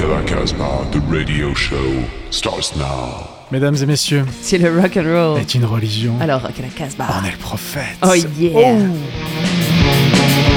Casbah, 0.00 0.86
the 0.92 1.00
radio 1.10 1.52
show 1.52 1.76
starts 2.30 2.74
now. 2.74 3.28
Mesdames 3.50 3.76
et 3.82 3.86
messieurs, 3.86 4.24
C'est 4.40 4.56
le 4.56 4.70
rock 4.80 4.96
and 4.96 5.02
roll. 5.04 5.38
est 5.38 5.54
une 5.54 5.66
religion. 5.66 6.14
Alors, 6.22 6.40
rock 6.40 6.52
à 6.58 6.62
la 6.62 6.68
Casbah. 6.68 7.06
On 7.20 7.26
est 7.26 7.32
le 7.32 7.36
prophète. 7.36 7.98
Oh 8.02 8.14
yeah. 8.14 8.78
Take 8.78 10.49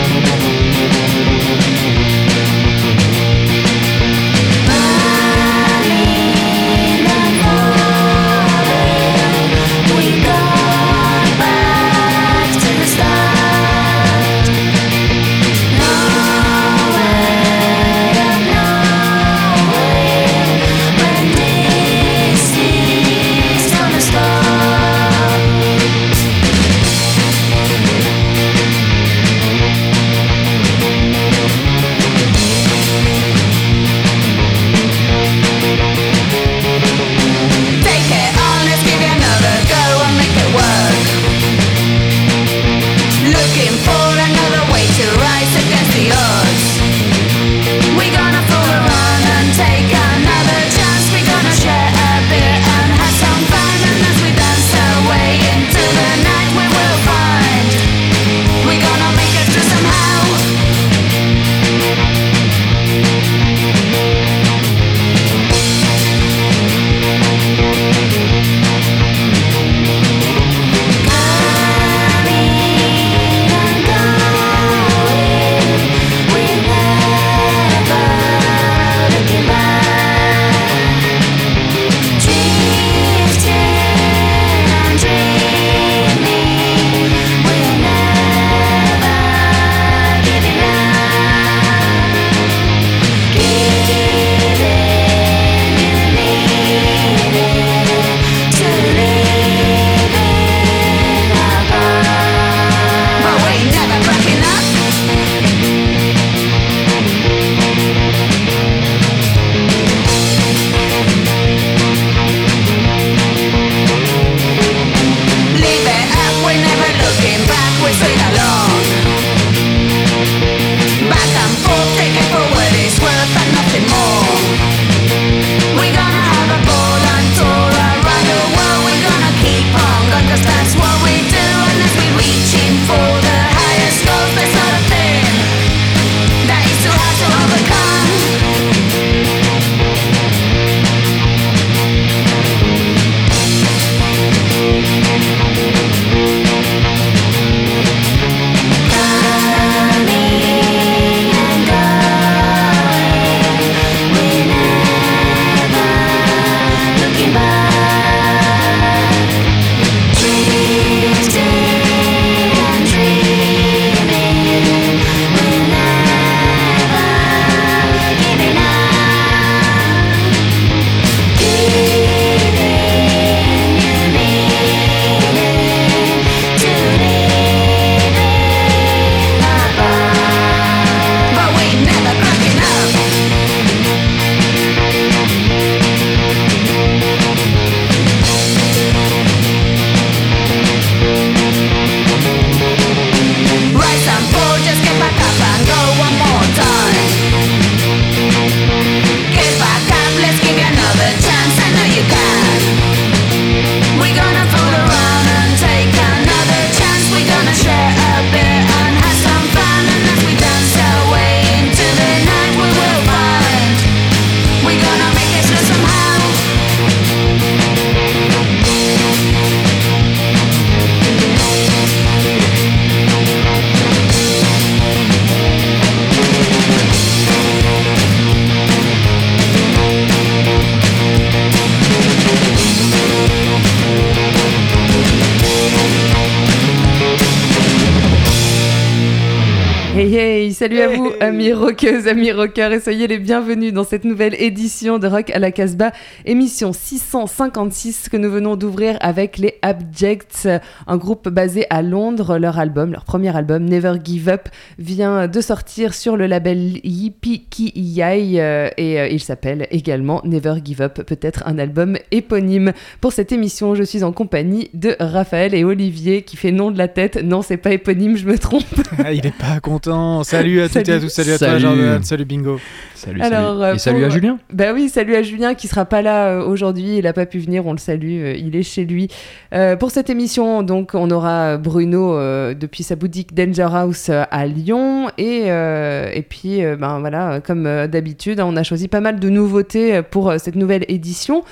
amis 241.23 241.53
rockeuses, 241.53 242.07
amis 242.07 242.31
rockeurs, 242.31 242.71
et 242.73 242.79
soyez 242.79 243.07
les 243.07 243.17
bienvenus 243.17 243.71
dans 243.73 243.83
cette 243.83 244.03
nouvelle 244.03 244.35
édition 244.41 244.99
de 244.99 245.07
Rock 245.07 245.29
à 245.29 245.39
la 245.39 245.51
Casbah, 245.51 245.91
émission 246.25 246.73
656 246.73 248.09
que 248.09 248.17
nous 248.17 248.29
venons 248.29 248.55
d'ouvrir 248.57 248.97
avec 248.99 249.37
les 249.37 249.55
Abjects, 249.61 250.47
un 250.85 250.97
groupe 250.97 251.29
basé 251.29 251.65
à 251.69 251.81
Londres. 251.81 252.37
Leur 252.37 252.59
album, 252.59 252.91
leur 252.91 253.05
premier 253.05 253.35
album, 253.35 253.63
Never 253.63 253.93
Give 254.03 254.27
Up, 254.27 254.49
vient 254.77 255.27
de 255.27 255.41
sortir 255.41 255.93
sur 255.93 256.17
le 256.17 256.27
label 256.27 256.79
Yai 256.83 258.41
euh, 258.41 258.69
et 258.77 258.99
euh, 258.99 259.07
il 259.07 259.21
s'appelle 259.21 259.67
également 259.71 260.21
Never 260.25 260.55
Give 260.63 260.81
Up, 260.81 261.03
peut-être 261.03 261.43
un 261.45 261.57
album 261.57 261.97
éponyme. 262.11 262.73
Pour 262.99 263.13
cette 263.13 263.31
émission, 263.31 263.75
je 263.75 263.83
suis 263.83 264.03
en 264.03 264.11
compagnie 264.11 264.69
de 264.73 264.97
Raphaël 264.99 265.55
et 265.55 265.63
Olivier 265.63 266.23
qui 266.23 266.35
fait 266.35 266.51
nom 266.51 266.69
de 266.69 266.77
la 266.77 266.89
tête. 266.89 267.23
Non, 267.23 267.41
c'est 267.41 267.57
pas 267.57 267.71
éponyme, 267.71 268.17
je 268.17 268.25
me 268.25 268.37
trompe. 268.37 268.63
Ah, 269.05 269.11
il 269.11 269.25
est 269.25 269.37
pas 269.37 269.59
content. 269.59 270.23
Salut 270.23 270.43
Salut 270.43 270.61
à 270.61 270.69
toutes 270.69 270.89
et 270.89 270.93
à 270.93 270.99
tous, 270.99 271.12
salut 271.13 271.31
à 271.33 271.37
toi 271.37 271.47
Salut. 271.47 271.59
Jordan, 271.61 272.03
salut 272.03 272.25
Bingo. 272.25 272.59
Salut, 272.95 273.21
Alors, 273.21 273.59
salut. 273.59 273.63
euh, 273.63 273.73
Et 273.75 273.77
salut 273.79 273.97
pour- 273.99 274.05
à 274.07 274.09
Julien. 274.09 274.39
Bah 274.53 274.65
oui, 274.73 274.89
salut 274.89 275.15
à 275.15 275.21
Julien 275.23 275.53
qui 275.55 275.67
sera 275.67 275.85
pas 275.85 276.01
là 276.01 276.27
euh, 276.29 276.45
aujourd'hui, 276.45 276.97
il 276.97 277.07
a 277.07 277.13
pas 277.13 277.25
pu 277.25 277.39
venir, 277.39 277.65
on 277.65 277.73
le 277.73 277.77
salue, 277.77 278.21
euh, 278.23 278.35
il 278.37 278.55
est 278.55 278.63
chez 278.63 278.85
lui. 278.85 279.09
Euh, 279.53 279.75
pour 279.75 279.91
cette 279.91 280.09
émission, 280.09 280.63
donc, 280.63 280.91
on 280.93 281.09
aura 281.11 281.57
Bruno 281.57 282.15
euh, 282.15 282.53
depuis 282.53 282.83
sa 282.83 282.95
boutique 282.95 283.33
Danger 283.33 283.67
House 283.73 284.09
à 284.09 284.45
Lyon 284.45 285.09
et, 285.17 285.43
euh, 285.47 286.09
et 286.13 286.21
puis, 286.21 286.63
euh, 286.63 286.75
ben 286.77 286.99
voilà, 286.99 287.41
comme 287.41 287.63
d'habitude, 287.87 288.39
on 288.39 288.55
a 288.55 288.63
choisi 288.63 288.87
pas 288.87 289.01
mal 289.01 289.19
de 289.19 289.29
nouveautés 289.29 290.01
pour 290.01 290.33
cette 290.39 290.55
nouvelle 290.55 290.85
édition. 290.87 291.43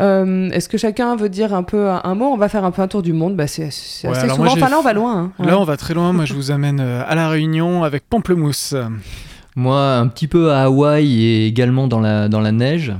Euh, 0.00 0.50
Est-ce 0.50 0.68
que 0.68 0.78
chacun 0.78 1.14
veut 1.16 1.28
dire 1.28 1.52
un 1.54 1.62
peu 1.62 1.88
un, 1.90 2.00
un 2.04 2.14
mot? 2.14 2.26
On 2.26 2.36
va 2.36 2.48
faire 2.48 2.64
un 2.64 2.70
peu 2.70 2.80
un 2.82 2.88
tour 2.88 3.02
du 3.02 3.12
monde. 3.12 3.36
Bah, 3.36 3.46
c'est 3.46 3.64
Ouais, 3.64 3.68
assez 4.16 4.28
souvent. 4.28 4.44
moi, 4.44 4.52
enfin 4.52 4.68
là, 4.70 4.78
on 4.78 4.82
va 4.82 4.92
loin. 4.92 5.16
hein. 5.18 5.32
Ouais. 5.38 5.46
Là, 5.46 5.58
on 5.58 5.64
va 5.64 5.76
très 5.76 5.94
loin. 5.94 6.12
Moi, 6.12 6.24
je 6.24 6.34
vous 6.34 6.50
amène 6.50 6.80
euh, 6.80 7.02
à 7.06 7.14
la 7.14 7.28
Réunion 7.28 7.84
avec 7.84 8.08
Pamplemousse. 8.08 8.74
Moi, 9.56 9.96
un 9.96 10.06
petit 10.08 10.26
peu 10.28 10.52
à 10.52 10.62
Hawaï 10.64 11.22
et 11.24 11.46
également 11.46 11.86
dans 11.88 12.00
la, 12.00 12.28
dans 12.28 12.40
la 12.40 12.52
neige. 12.52 12.92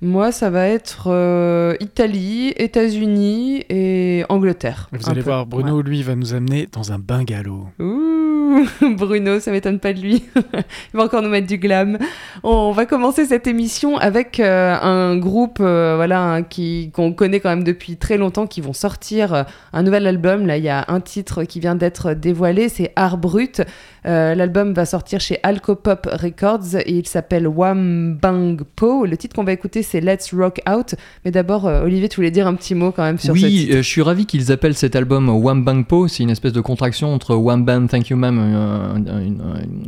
Moi, 0.00 0.30
ça 0.30 0.48
va 0.48 0.68
être 0.68 1.08
euh, 1.08 1.74
Italie, 1.80 2.52
États-Unis 2.56 3.64
et 3.68 4.24
Angleterre. 4.28 4.88
Vous 4.92 5.10
allez 5.10 5.22
peu. 5.22 5.30
voir, 5.30 5.44
Bruno, 5.44 5.82
lui, 5.82 6.04
va 6.04 6.14
nous 6.14 6.34
amener 6.34 6.68
dans 6.70 6.92
un 6.92 7.00
bungalow. 7.00 7.66
Ouh, 7.80 8.64
Bruno, 8.96 9.40
ça 9.40 9.50
m'étonne 9.50 9.80
pas 9.80 9.92
de 9.92 10.00
lui. 10.00 10.24
Il 10.36 10.96
va 10.96 11.02
encore 11.02 11.20
nous 11.20 11.28
mettre 11.28 11.48
du 11.48 11.58
glam. 11.58 11.98
On 12.44 12.70
va 12.70 12.86
commencer 12.86 13.24
cette 13.24 13.48
émission 13.48 13.96
avec 13.96 14.38
euh, 14.38 14.76
un 14.80 15.16
groupe 15.16 15.58
euh, 15.60 15.94
voilà, 15.96 16.22
hein, 16.22 16.42
qui 16.44 16.92
qu'on 16.92 17.12
connaît 17.12 17.40
quand 17.40 17.50
même 17.50 17.64
depuis 17.64 17.96
très 17.96 18.18
longtemps, 18.18 18.46
qui 18.46 18.60
vont 18.60 18.72
sortir 18.72 19.46
un 19.72 19.82
nouvel 19.82 20.06
album. 20.06 20.46
Là, 20.46 20.58
il 20.58 20.64
y 20.64 20.68
a 20.68 20.84
un 20.86 21.00
titre 21.00 21.42
qui 21.42 21.58
vient 21.58 21.74
d'être 21.74 22.14
dévoilé, 22.14 22.68
c'est 22.68 22.92
Art 22.94 23.18
Brut. 23.18 23.62
L'album 24.04 24.72
va 24.72 24.86
sortir 24.86 25.20
chez 25.20 25.38
Alcopop 25.42 26.08
Records 26.10 26.76
et 26.76 26.92
il 26.92 27.06
s'appelle 27.06 27.46
Wham 27.46 28.16
Bang 28.16 28.62
Po. 28.62 29.04
Le 29.04 29.18
titre 29.18 29.36
qu'on 29.36 29.44
va 29.44 29.52
écouter, 29.52 29.82
c'est 29.88 30.00
Let's 30.00 30.32
Rock 30.34 30.60
Out. 30.68 30.94
Mais 31.24 31.30
d'abord, 31.30 31.66
euh, 31.66 31.82
Olivier, 31.84 32.08
tu 32.08 32.16
voulais 32.16 32.30
dire 32.30 32.46
un 32.46 32.54
petit 32.54 32.74
mot 32.74 32.92
quand 32.92 33.02
même 33.02 33.18
sur 33.18 33.36
ce 33.36 33.42
oui, 33.42 33.50
titre. 33.50 33.74
euh, 33.74 33.78
je 33.78 33.88
suis 33.88 34.02
ravi 34.02 34.26
qu'ils 34.26 34.52
appellent 34.52 34.74
cet 34.74 34.94
album 34.94 35.28
Wham 35.28 35.64
Bang 35.64 35.86
Po. 35.86 36.08
C'est 36.08 36.22
une 36.22 36.30
espèce 36.30 36.52
de 36.52 36.60
contraction 36.60 37.12
entre 37.12 37.34
Wham 37.34 37.64
Bang 37.64 37.88
Thank 37.88 38.10
You 38.10 38.16
Ma'am, 38.16 38.38
euh, 38.38 38.96
une, 38.96 39.42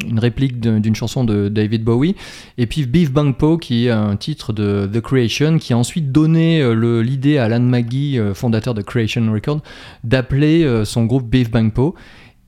une 0.08 0.18
réplique 0.18 0.60
d'une 0.60 0.94
chanson 0.94 1.24
de 1.24 1.48
David 1.48 1.84
Bowie, 1.84 2.16
et 2.58 2.66
puis 2.66 2.86
Beef 2.86 3.12
Bang 3.12 3.34
Po, 3.36 3.58
qui 3.58 3.86
est 3.86 3.90
un 3.90 4.16
titre 4.16 4.52
de 4.52 4.88
The 4.92 5.00
Creation, 5.00 5.58
qui 5.58 5.72
a 5.72 5.78
ensuite 5.78 6.10
donné 6.12 6.62
l'idée 7.02 7.38
à 7.38 7.44
Alan 7.44 7.60
McGee, 7.60 8.18
fondateur 8.34 8.74
de 8.74 8.82
Creation 8.82 9.30
Records, 9.32 9.60
d'appeler 10.04 10.84
son 10.84 11.04
groupe 11.04 11.28
Beef 11.28 11.50
Bang 11.50 11.72
Po. 11.72 11.94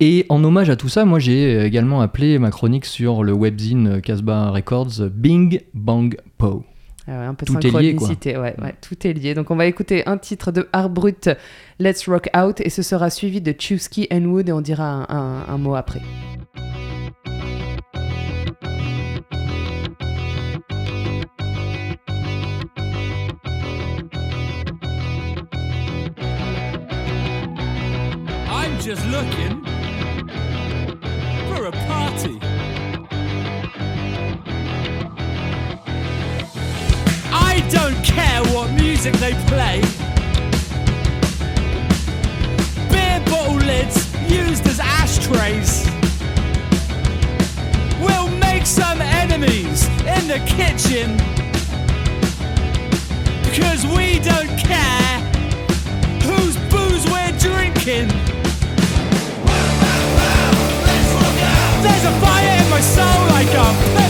Et 0.01 0.27
en 0.31 0.43
hommage 0.43 0.69
à 0.69 0.77
tout 0.77 0.89
ça, 0.89 1.05
moi 1.05 1.19
j'ai 1.19 1.65
également 1.65 2.01
appelé 2.01 2.39
ma 2.39 2.51
chronique 2.51 2.87
sur 2.87 3.23
le 3.23 3.33
webzine 3.33 4.01
Casbah 4.01 4.51
Records 4.51 5.09
Bing 5.15 5.61
Bang 5.75 6.17
Po. 6.39 6.65
Ah 7.09 7.27
un 7.29 7.35
peu 7.35 7.45
de 7.47 7.51
Tout 7.53 7.59
est 7.59 7.63
lié, 7.65 7.95
quoi. 7.97 8.07
synchronicité, 8.07 8.37
ouais, 8.37 8.55
ouais, 8.63 8.75
tout 8.81 9.07
est 9.07 9.13
lié. 9.13 9.35
Donc 9.35 9.51
on 9.51 9.57
va 9.57 9.67
écouter 9.67 10.07
un 10.07 10.19
titre 10.19 10.53
de 10.53 10.69
Art 10.73 10.89
Brut, 10.89 11.31
Let's 11.81 12.07
Rock 12.09 12.29
Out, 12.37 12.61
et 12.61 12.71
ce 12.71 12.83
sera 12.83 13.11
suivi 13.11 13.41
de 13.41 13.53
Chusky 13.53 14.07
and 14.13 14.25
Wood, 14.25 14.49
et 14.49 14.53
on 14.53 14.61
dira 14.61 14.85
un, 14.85 15.07
un- 15.09 15.45
un 15.49 15.59
mot 15.59 15.75
après. 15.75 16.01
I'm 28.55 28.79
just 28.81 29.05
looking 29.07 29.65
for 31.49 31.67
a 31.67 31.73
party. 31.73 32.39
Don't 37.73 38.05
care 38.05 38.43
what 38.53 38.71
music 38.73 39.15
they 39.15 39.33
play. 39.47 39.81
Beer 42.91 43.19
bottle 43.31 43.57
lids 43.57 44.13
used 44.31 44.67
as 44.67 44.79
ashtrays. 44.79 45.87
We'll 47.99 48.29
make 48.37 48.67
some 48.67 49.01
enemies 49.01 49.87
in 50.01 50.29
the 50.29 50.41
kitchen. 50.45 51.17
Because 53.43 53.87
we 53.87 54.19
don't 54.19 54.55
care 54.59 55.19
whose 56.29 56.57
booze 56.69 57.07
we're 57.11 57.37
drinking. 57.39 58.09
There's 61.83 62.05
a 62.05 62.15
fire 62.21 62.63
in 62.63 62.69
my 62.69 62.81
soul, 62.83 63.23
I 63.41 63.45
can't 63.51 64.02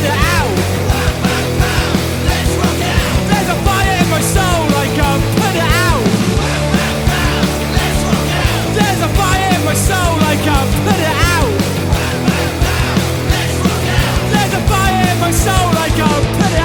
my 15.23 15.31
soul, 15.31 15.55
I 15.55 15.89
can't 15.97 16.27
put 16.39 16.62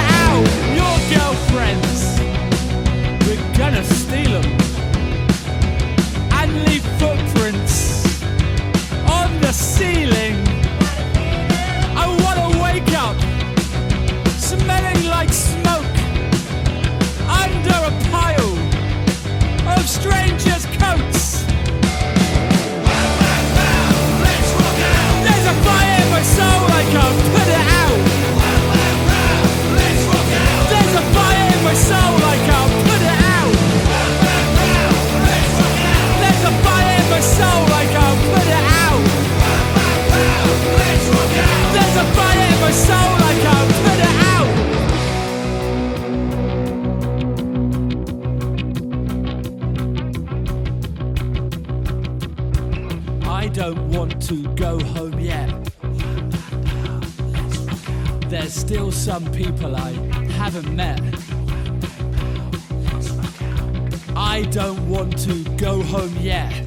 I 64.15 64.43
don't 64.51 64.87
want 64.87 65.17
to 65.25 65.43
go 65.57 65.81
home 65.81 66.15
yet. 66.17 66.66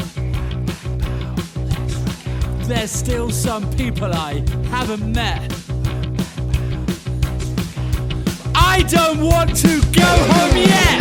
There's 2.70 2.92
still 2.92 3.30
some 3.30 3.68
people 3.72 4.14
I 4.14 4.44
haven't 4.70 5.04
met. 5.12 5.52
I 8.54 8.84
don't 8.88 9.20
want 9.20 9.56
to 9.56 9.80
go 9.90 10.06
home 10.06 10.56
yet. 10.56 11.00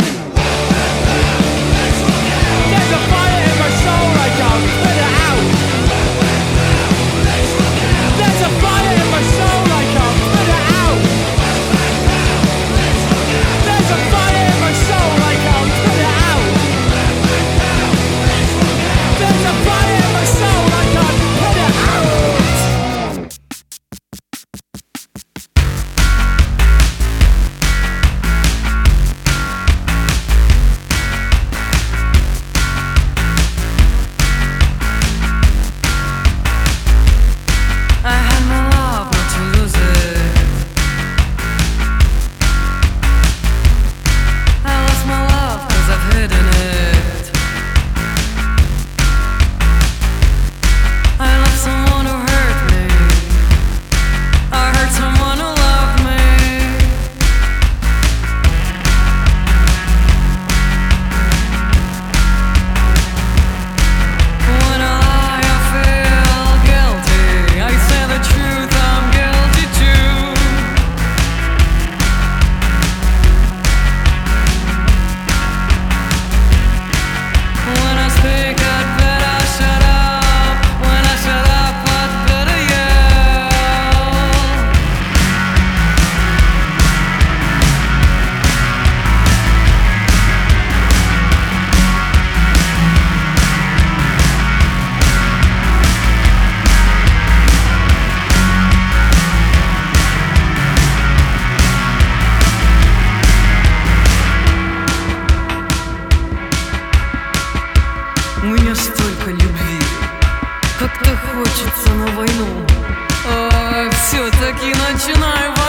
начинаю 114.92 115.59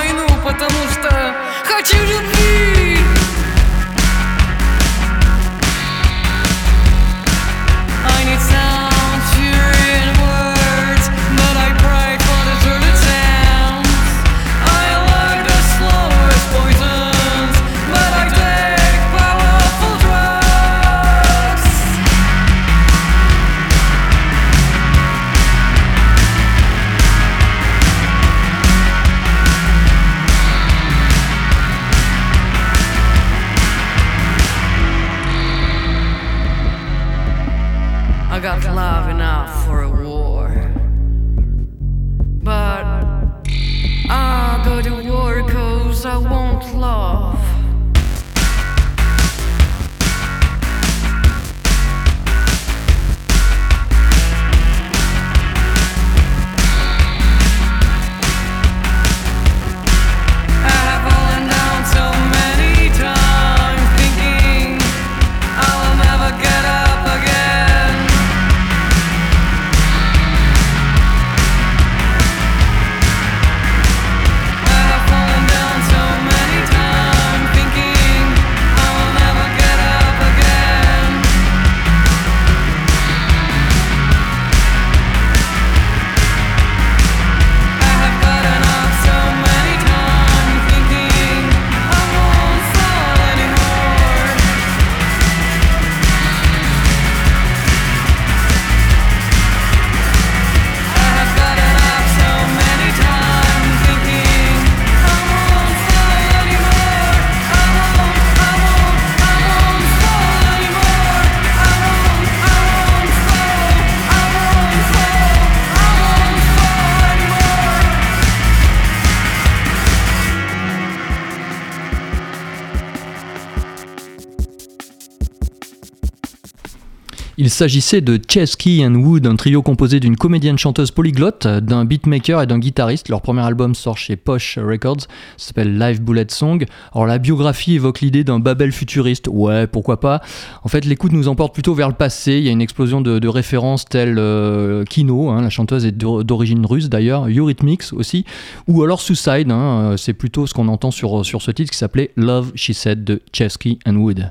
Il 127.44 127.50
s'agissait 127.50 128.02
de 128.02 128.22
Chesky 128.28 128.86
and 128.86 128.94
Wood, 128.94 129.26
un 129.26 129.36
trio 129.36 129.64
composé 129.64 130.00
d'une 130.00 130.16
comédienne 130.16 130.60
chanteuse 130.60 130.92
polyglotte, 130.92 131.48
d'un 131.48 131.86
beatmaker 131.86 132.40
et 132.40 132.46
d'un 132.46 132.60
guitariste. 132.60 133.10
Leur 133.10 133.24
premier 133.24 133.42
album 133.42 133.74
sort 133.74 133.98
chez 133.98 134.16
Posh 134.16 134.60
Records, 134.60 135.08
s'appelle 135.38 135.76
Live 135.80 136.04
Bullet 136.04 136.28
Song. 136.30 136.64
Alors 136.94 137.08
la 137.08 137.18
biographie 137.18 137.74
évoque 137.74 138.02
l'idée 138.02 138.24
d'un 138.24 138.38
Babel 138.38 138.72
futuriste, 138.72 139.28
ouais, 139.28 139.66
pourquoi 139.66 140.00
pas. 140.00 140.22
En 140.62 140.68
fait, 140.70 140.86
l'écoute 140.86 141.14
nous 141.14 141.28
emporte 141.28 141.52
plutôt 141.52 141.74
vers 141.74 141.88
le 141.88 141.96
passé. 141.96 142.34
Il 142.34 142.44
y 142.44 142.50
a 142.50 142.52
une 142.52 142.62
explosion 142.62 143.02
de, 143.02 143.28
références 143.28 143.86
telles 143.86 144.20
euh, 144.20 144.84
Kino, 144.84 145.30
hein, 145.32 145.42
la 145.42 145.50
chanteuse 145.50 145.88
est 145.88 145.94
d'o- 145.94 146.22
d'origine 146.22 146.64
russe 146.64 146.90
d'ailleurs, 146.90 147.26
Eurythmics 147.28 147.92
aussi, 147.94 148.24
ou 148.68 148.84
alors 148.84 149.02
Suicide, 149.02 149.50
hein, 149.50 149.94
euh, 149.94 149.98
c'est 149.98 150.14
plutôt 150.14 150.46
ce 150.46 150.54
qu'on 150.54 150.68
entend 150.68 150.92
sur, 150.92 151.26
sur 151.26 151.42
ce 151.42 151.50
titre 151.50 151.72
qui 151.72 151.78
s'appelait 151.80 152.12
Love 152.18 152.52
She 152.54 152.74
Said 152.74 153.04
de 153.04 153.20
Chesky 153.34 153.80
and 153.88 153.96
Wood. 153.96 154.30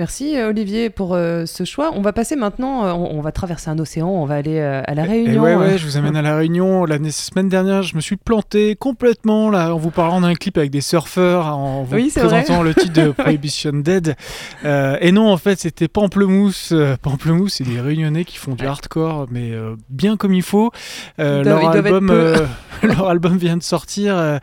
Merci 0.00 0.34
euh, 0.34 0.48
Olivier 0.48 0.88
pour 0.88 1.12
euh, 1.12 1.44
ce 1.44 1.64
choix. 1.64 1.90
On 1.94 2.00
va 2.00 2.14
passer 2.14 2.34
maintenant, 2.34 2.86
euh, 2.86 2.92
on, 2.92 3.18
on 3.18 3.20
va 3.20 3.32
traverser 3.32 3.68
un 3.68 3.78
océan, 3.78 4.08
on 4.08 4.24
va 4.24 4.36
aller 4.36 4.58
euh, 4.58 4.80
à 4.86 4.94
la 4.94 5.04
Et 5.04 5.08
Réunion. 5.08 5.42
ouais, 5.42 5.52
euh. 5.52 5.58
ouais, 5.58 5.76
je 5.76 5.84
vous 5.84 5.98
amène 5.98 6.16
à 6.16 6.22
la 6.22 6.36
Réunion. 6.38 6.86
La 6.86 6.96
semaine 7.10 7.50
dernière, 7.50 7.82
je 7.82 7.94
me 7.94 8.00
suis 8.00 8.16
planté 8.16 8.76
complètement 8.76 9.50
là 9.50 9.74
en 9.74 9.76
vous 9.76 9.90
parlant 9.90 10.22
d'un 10.22 10.32
clip 10.32 10.56
avec 10.56 10.70
des 10.70 10.80
surfeurs, 10.80 11.54
en 11.54 11.82
vous 11.82 11.96
Oui, 11.96 12.10
présentant 12.16 12.62
le 12.62 12.72
titre 12.74 12.94
de 12.94 13.10
Prohibition 13.18 13.72
Dead. 13.74 14.16
Et 14.64 15.12
non, 15.12 15.30
en 15.30 15.36
fait, 15.36 15.60
c'était 15.60 15.86
Pamplemousse. 15.86 16.72
Pamplemousse, 17.02 17.56
c'est 17.56 17.64
des 17.64 17.78
Réunionnais 17.78 18.24
qui 18.24 18.38
font 18.38 18.54
du 18.54 18.64
hardcore, 18.64 19.26
mais 19.30 19.52
bien 19.90 20.16
comme 20.16 20.32
il 20.32 20.42
faut. 20.42 20.70
Leur, 21.18 21.68
album, 21.68 22.10
leur 22.82 23.06
album 23.06 23.36
vient 23.36 23.58
de 23.58 23.62
sortir. 23.62 24.40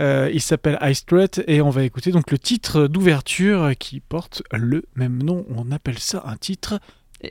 il 0.00 0.40
s'appelle 0.40 0.78
High 0.82 0.94
Strut 0.94 1.42
et 1.46 1.60
on 1.60 1.70
va 1.70 1.84
écouter 1.84 2.10
donc 2.10 2.32
le 2.32 2.40
titre 2.40 2.88
d'ouverture 2.88 3.70
qui 3.78 4.00
porte 4.00 4.42
le 4.52 4.82
même 4.96 5.22
nom. 5.22 5.44
On 5.56 5.70
appelle 5.72 5.98
ça 5.98 6.22
un 6.26 6.36
titre 6.36 6.78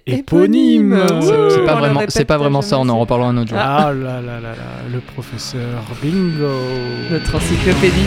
éponyme. 0.08 0.98
C'est- 1.22 1.66
pas 1.66 1.76
vraiment, 1.76 2.02
c'est 2.08 2.26
pas 2.26 2.38
vraiment 2.38 2.62
ça, 2.62 2.80
on 2.80 2.90
en 2.90 2.98
reparlera 3.00 3.30
un 3.30 3.38
autre 3.38 3.50
jour. 3.50 3.60
Ah 3.62 3.92
là 3.94 4.22
là 4.22 4.40
là 4.40 4.52
là, 4.56 4.56
le 4.92 5.00
professeur 5.00 5.84
Bingo. 6.02 6.50
Notre 7.12 7.36
encyclopédie. 7.36 8.06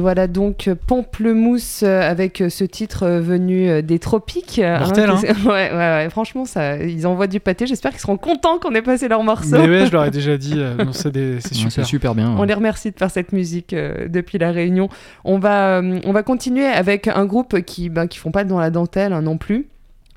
Et 0.00 0.02
voilà 0.02 0.26
donc 0.28 0.70
Pamplemousse 0.86 1.82
euh, 1.82 2.00
avec 2.00 2.40
euh, 2.40 2.48
ce 2.48 2.64
titre 2.64 3.02
euh, 3.02 3.20
venu 3.20 3.82
des 3.82 3.98
tropiques. 3.98 4.58
Mortel, 4.58 5.10
que 5.10 5.16
c'est- 5.18 5.32
ouais, 5.46 5.70
ouais, 5.70 5.70
ouais, 5.72 6.08
franchement, 6.08 6.46
ça, 6.46 6.76
ils 6.78 7.06
envoient 7.06 7.26
du 7.26 7.38
pâté. 7.38 7.66
J'espère 7.66 7.90
qu'ils 7.90 8.00
seront 8.00 8.16
contents 8.16 8.58
qu'on 8.58 8.74
ait 8.74 8.80
passé 8.80 9.08
leur 9.08 9.22
morceau. 9.22 9.58
Mais 9.58 9.68
ouais, 9.68 9.86
je 9.86 9.92
leur 9.92 10.06
ai 10.06 10.10
déjà 10.10 10.38
dit, 10.38 10.54
euh, 10.56 10.74
c'est 10.92 11.12
super. 11.54 11.84
Super 11.84 12.14
bien. 12.14 12.34
On 12.38 12.44
les 12.44 12.54
remercie 12.54 12.90
de 12.90 12.96
faire 12.96 13.10
cette 13.10 13.32
musique 13.32 13.74
euh, 13.74 14.08
depuis 14.08 14.38
la 14.38 14.52
Réunion. 14.52 14.88
On 15.24 15.38
va, 15.38 15.80
euh, 15.80 15.98
on 16.06 16.12
va 16.12 16.22
continuer 16.22 16.64
avec 16.64 17.06
un 17.08 17.26
groupe 17.26 17.60
qui 17.60 17.90
ben, 17.90 18.06
qui 18.06 18.18
font 18.18 18.30
pas 18.30 18.44
dans 18.44 18.58
la 18.58 18.70
dentelle 18.70 19.12
hein, 19.12 19.20
non 19.20 19.36
plus. 19.36 19.68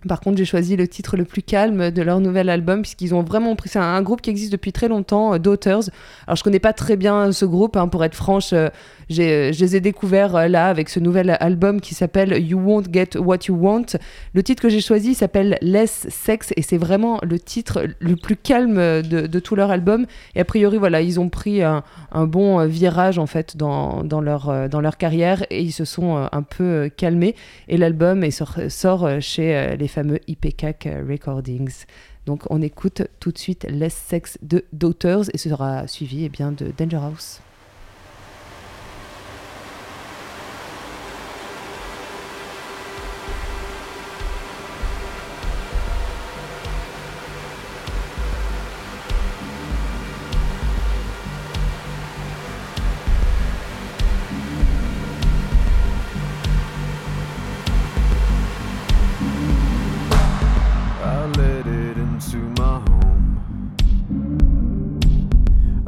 Par 0.07 0.19
contre, 0.19 0.37
j'ai 0.37 0.45
choisi 0.45 0.75
le 0.75 0.87
titre 0.87 1.15
le 1.17 1.23
plus 1.23 1.41
calme 1.41 1.91
de 1.91 2.01
leur 2.01 2.19
nouvel 2.19 2.49
album 2.49 2.81
puisqu'ils 2.81 3.15
ont 3.15 3.23
vraiment 3.23 3.55
pris. 3.55 3.69
C'est 3.69 3.79
un, 3.79 4.01
groupe 4.01 4.21
qui 4.21 4.29
existe 4.29 4.51
depuis 4.51 4.73
très 4.73 4.87
longtemps, 4.87 5.33
euh, 5.33 5.37
Daughters. 5.37 5.83
Alors, 6.27 6.35
je 6.35 6.43
connais 6.43 6.59
pas 6.59 6.73
très 6.73 6.97
bien 6.97 7.31
ce 7.31 7.45
groupe, 7.45 7.77
hein, 7.77 7.87
pour 7.87 8.03
être 8.03 8.15
franche. 8.15 8.53
euh, 8.53 8.69
euh, 9.11 9.51
je 9.53 9.59
les 9.59 9.75
ai 9.75 9.79
découverts 9.81 10.49
là 10.49 10.67
avec 10.67 10.89
ce 10.89 10.99
nouvel 10.99 11.37
album 11.39 11.81
qui 11.81 11.93
s'appelle 11.93 12.41
You 12.41 12.57
Won't 12.57 12.85
Get 12.91 13.17
What 13.17 13.39
You 13.47 13.55
Want. 13.55 13.97
Le 14.33 14.43
titre 14.43 14.61
que 14.61 14.69
j'ai 14.69 14.81
choisi 14.81 15.13
s'appelle 15.13 15.57
Less 15.61 16.07
Sex 16.09 16.53
et 16.55 16.61
c'est 16.61 16.77
vraiment 16.77 17.19
le 17.21 17.37
titre 17.39 17.85
le 17.99 18.15
plus 18.15 18.35
calme 18.35 18.75
de, 18.75 19.27
de 19.27 19.39
tout 19.39 19.55
leur 19.55 19.71
album. 19.71 20.05
Et 20.35 20.39
a 20.39 20.45
priori, 20.45 20.77
voilà, 20.77 21.01
ils 21.01 21.19
ont 21.19 21.29
pris 21.29 21.61
un, 21.61 21.83
bon 22.13 22.65
virage 22.65 23.19
en 23.19 23.25
fait 23.25 23.57
dans, 23.57 24.03
dans, 24.03 24.21
leur, 24.21 24.69
dans 24.69 24.81
leur 24.81 24.97
carrière 24.97 25.43
et 25.49 25.61
ils 25.61 25.73
se 25.73 25.85
sont 25.85 26.27
un 26.31 26.41
peu 26.41 26.89
calmés. 26.95 27.35
Et 27.67 27.77
l'album 27.77 28.29
sort, 28.31 28.55
sort 28.69 29.09
chez 29.19 29.75
les 29.77 29.87
fameux 29.93 30.19
IPCAC 30.27 30.89
Recordings. 31.07 31.85
Donc 32.25 32.43
on 32.49 32.61
écoute 32.61 33.03
tout 33.19 33.31
de 33.31 33.37
suite 33.37 33.65
Less 33.69 33.93
Sex 33.93 34.37
de 34.41 34.65
Daughters 34.73 35.25
et 35.33 35.37
ce 35.37 35.49
sera 35.49 35.87
suivi 35.87 36.25
eh 36.25 36.29
bien, 36.29 36.51
de 36.51 36.73
Danger 36.77 36.99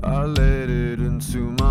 I 0.05 0.25
let 0.25 0.69
it 0.69 0.99
into 0.99 1.49
my 1.59 1.64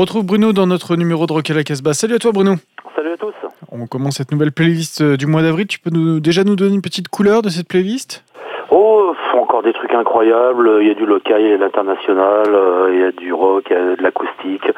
retrouve 0.00 0.24
Bruno 0.24 0.52
dans 0.52 0.66
notre 0.66 0.96
numéro 0.96 1.26
de 1.26 1.32
Rock 1.32 1.50
à 1.50 1.54
la 1.54 1.64
Casbah. 1.64 1.92
Salut 1.92 2.14
à 2.14 2.18
toi 2.18 2.30
Bruno. 2.32 2.54
Salut 2.94 3.12
à 3.12 3.16
tous. 3.16 3.34
On 3.72 3.86
commence 3.86 4.16
cette 4.16 4.30
nouvelle 4.30 4.52
playlist 4.52 5.00
euh, 5.00 5.16
du 5.16 5.26
mois 5.26 5.42
d'avril. 5.42 5.66
Tu 5.66 5.80
peux 5.80 5.90
nous, 5.90 6.20
déjà 6.20 6.44
nous 6.44 6.56
donner 6.56 6.74
une 6.74 6.82
petite 6.82 7.08
couleur 7.08 7.42
de 7.42 7.48
cette 7.48 7.68
playlist? 7.68 8.24
Oh, 8.70 9.12
encore 9.36 9.62
des 9.62 9.72
trucs 9.72 9.92
incroyables. 9.92 10.78
Il 10.82 10.88
y 10.88 10.90
a 10.90 10.94
du 10.94 11.06
local, 11.06 11.40
il 11.40 11.48
y 11.48 11.52
a 11.52 11.56
de 11.56 11.62
l'international, 11.62 12.46
euh, 12.48 12.90
il 12.92 13.00
y 13.00 13.04
a 13.04 13.12
du 13.12 13.32
rock, 13.32 13.64
il 13.70 13.72
y 13.72 13.76
a 13.76 13.96
de 13.96 14.02
l'acoustique, 14.02 14.70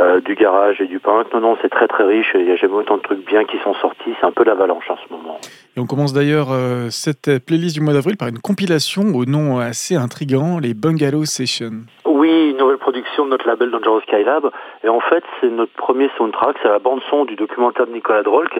euh, 0.00 0.20
du 0.20 0.34
garage 0.34 0.80
et 0.80 0.86
du 0.86 0.98
punk. 0.98 1.32
Non, 1.34 1.40
non, 1.40 1.56
c'est 1.60 1.68
très 1.68 1.86
très 1.86 2.04
riche. 2.04 2.32
Il 2.34 2.46
n'y 2.46 2.52
a 2.52 2.56
jamais 2.56 2.74
autant 2.74 2.96
de 2.96 3.02
trucs 3.02 3.26
bien 3.26 3.44
qui 3.44 3.58
sont 3.62 3.74
sortis. 3.74 4.14
C'est 4.20 4.26
un 4.26 4.32
peu 4.32 4.44
l'avalanche 4.44 4.88
en 4.88 4.96
ce 4.96 5.12
moment. 5.12 5.38
Et 5.76 5.80
on 5.80 5.86
commence 5.86 6.12
d'ailleurs 6.12 6.48
cette 6.90 7.44
playlist 7.44 7.74
du 7.74 7.80
mois 7.80 7.92
d'avril 7.92 8.16
par 8.16 8.28
une 8.28 8.38
compilation 8.38 9.02
au 9.14 9.24
nom 9.24 9.58
assez 9.58 9.96
intrigant, 9.96 10.58
les 10.58 10.72
Bungalow 10.72 11.24
Sessions. 11.24 11.84
Oui, 12.06 12.50
une 12.50 12.56
nouvelle 12.56 12.78
production 12.78 13.03
de 13.22 13.28
notre 13.30 13.46
label 13.46 13.70
Dangerous 13.70 14.00
Skylab. 14.00 14.50
Et 14.82 14.88
en 14.88 15.00
fait, 15.00 15.22
c'est 15.40 15.50
notre 15.50 15.72
premier 15.72 16.10
soundtrack. 16.16 16.56
C'est 16.62 16.68
la 16.68 16.80
bande-son 16.80 17.24
du 17.24 17.36
documentaire 17.36 17.86
de 17.86 17.92
Nicolas 17.92 18.22
Drolk. 18.22 18.58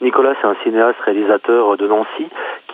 Nicolas, 0.00 0.34
c'est 0.40 0.46
un 0.46 0.56
cinéaste 0.62 1.00
réalisateur 1.00 1.76
de 1.76 1.88
Nancy 1.88 2.28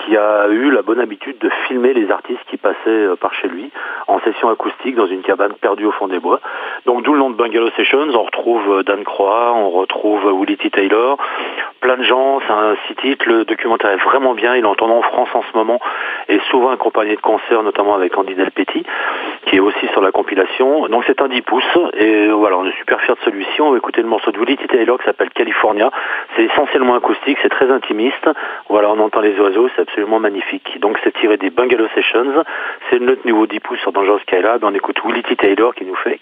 qui 0.05 0.17
a 0.17 0.49
eu 0.49 0.71
la 0.71 0.83
bonne 0.83 1.01
habitude 1.01 1.39
de 1.39 1.49
filmer 1.67 1.95
les 1.95 2.11
artistes 2.11 2.43
qui 2.49 2.57
passaient 2.57 2.77
euh, 2.87 3.17
par 3.17 3.33
chez 3.35 3.49
lui 3.49 3.71
en 4.09 4.21
session 4.21 4.51
acoustique 4.51 4.97
dans 4.97 5.07
une 5.07 5.23
cabane 5.23 5.55
perdue 5.61 5.87
au 5.87 5.93
fond 5.93 6.09
des 6.09 6.19
bois. 6.19 6.41
Donc 6.87 7.03
d'où 7.03 7.13
le 7.13 7.19
nom 7.19 7.31
de 7.31 7.37
Bungalow 7.37 7.71
Sessions. 7.77 8.09
On 8.13 8.23
retrouve 8.23 8.79
euh, 8.79 8.83
Dan 8.83 9.05
Croix, 9.05 9.53
on 9.55 9.71
retrouve 9.71 10.27
euh, 10.27 10.33
Willie 10.33 10.57
T. 10.57 10.71
Taylor, 10.71 11.19
plein 11.81 11.97
de 11.97 12.03
gens. 12.03 12.41
C'est 12.47 12.53
un 12.53 12.77
six 12.87 12.95
titres. 12.97 13.25
Le 13.29 13.45
documentaire 13.45 13.91
est 13.91 14.05
vraiment 14.05 14.35
bien. 14.35 14.57
Il 14.57 14.65
est 14.65 14.69
en 14.69 14.75
tournée 14.75 14.95
en 14.95 15.03
France 15.03 15.29
en 15.35 15.43
ce 15.43 15.57
moment 15.57 15.81
et 16.29 16.41
souvent 16.51 16.71
accompagné 16.71 17.17
de 17.17 17.21
concerts, 17.21 17.63
notamment 17.63 17.95
avec 17.95 18.17
Andy 18.17 18.35
Delpetit, 18.35 18.85
qui 19.47 19.57
est 19.57 19.61
aussi 19.61 19.87
sur 19.89 20.03
la 20.03 20.11
compilation. 20.11 20.89
Donc 20.89 21.05
c'est 21.07 21.22
un 21.23 21.29
10 21.29 21.43
pouces 21.43 21.79
et 21.95 22.29
voilà, 22.29 22.59
on 22.59 22.67
est 22.67 22.77
super 22.79 23.01
fiers 23.01 23.15
de 23.15 23.21
celui-ci. 23.25 23.61
On 23.61 23.71
va 23.71 23.77
écouter 23.79 24.03
le 24.03 24.09
morceau 24.09 24.33
de 24.33 24.39
Willie 24.39 24.57
T. 24.57 24.67
Taylor 24.67 24.99
qui 24.99 25.05
s'appelle 25.05 25.31
California. 25.31 25.91
C'est 26.37 26.45
essentiellement 26.45 26.95
acoustique, 26.95 27.39
c'est 27.43 27.49
très 27.49 27.71
intimiste. 27.71 28.29
Voilà, 28.69 28.91
on 28.91 28.99
entend 28.99 29.21
les 29.21 29.39
oiseaux, 29.39 29.69
c'est 29.75 29.83
absolument 29.83 30.19
magnifique. 30.19 30.79
Donc 30.81 30.99
c'est 31.05 31.13
tiré 31.15 31.37
des 31.37 31.51
Bungalow 31.51 31.87
Sessions. 31.95 32.45
C'est 32.91 33.01
notre 33.01 33.27
nouveau 33.27 33.47
10 33.47 33.61
pouces 33.61 33.81
sur 33.81 33.93
Dangerous 33.93 34.21
Skylab. 34.21 34.65
On 34.65 34.75
écoute 34.75 35.01
Willie 35.05 35.23
T. 35.23 35.37
Taylor 35.37 35.75
qui 35.75 35.85
nous 35.85 35.97
fait. 35.97 36.19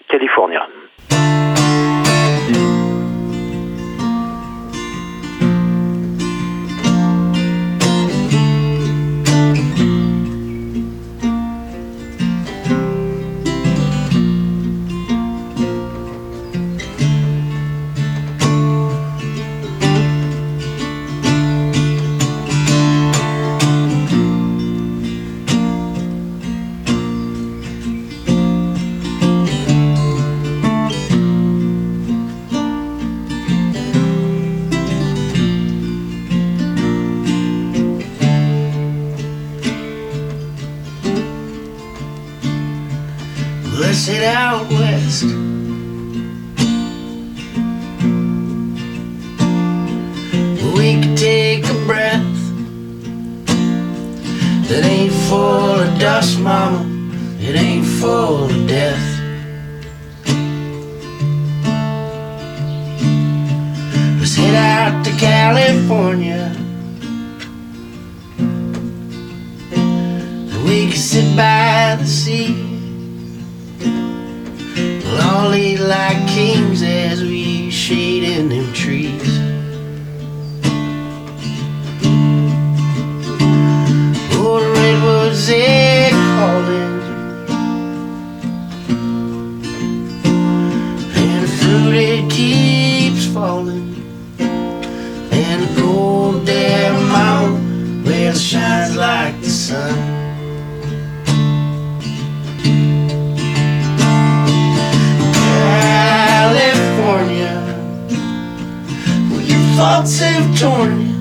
Thoughts 109.81 110.19
have 110.19 110.47
torn 110.59 110.91
you. 111.01 111.15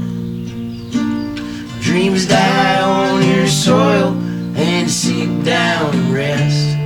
Dreams 1.81 2.27
die 2.27 2.83
on 2.83 3.27
your 3.27 3.47
soil 3.47 4.13
and 4.55 4.91
seek 4.91 5.31
down 5.43 5.95
and 5.95 6.13
rest. 6.13 6.77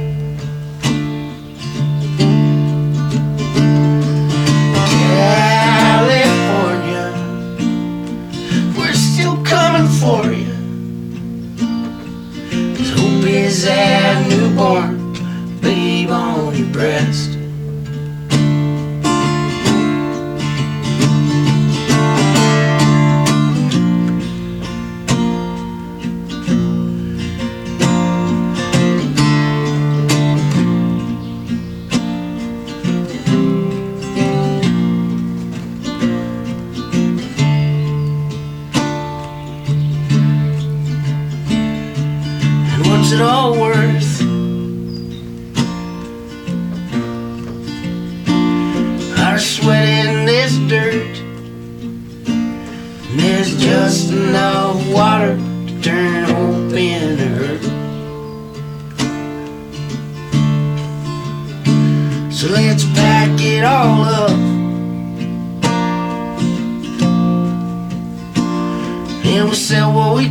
California, 5.96 7.06
we're 8.78 8.98
still 9.10 9.36
coming 9.42 9.88
for 10.00 10.22
you. 10.30 10.54
'Cause 12.76 12.90
hope 13.00 13.26
is 13.26 13.64
that 13.64 14.28
newborn 14.28 14.93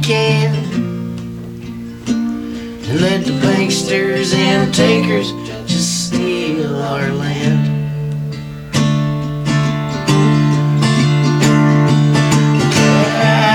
can. 0.03 0.53
And 2.07 3.01
let 3.01 3.23
the 3.25 3.31
banksters 3.41 4.35
and 4.35 4.73
takers 4.73 5.31
just 5.65 6.07
steal 6.07 6.75
our 6.75 7.09
land. 7.13 7.69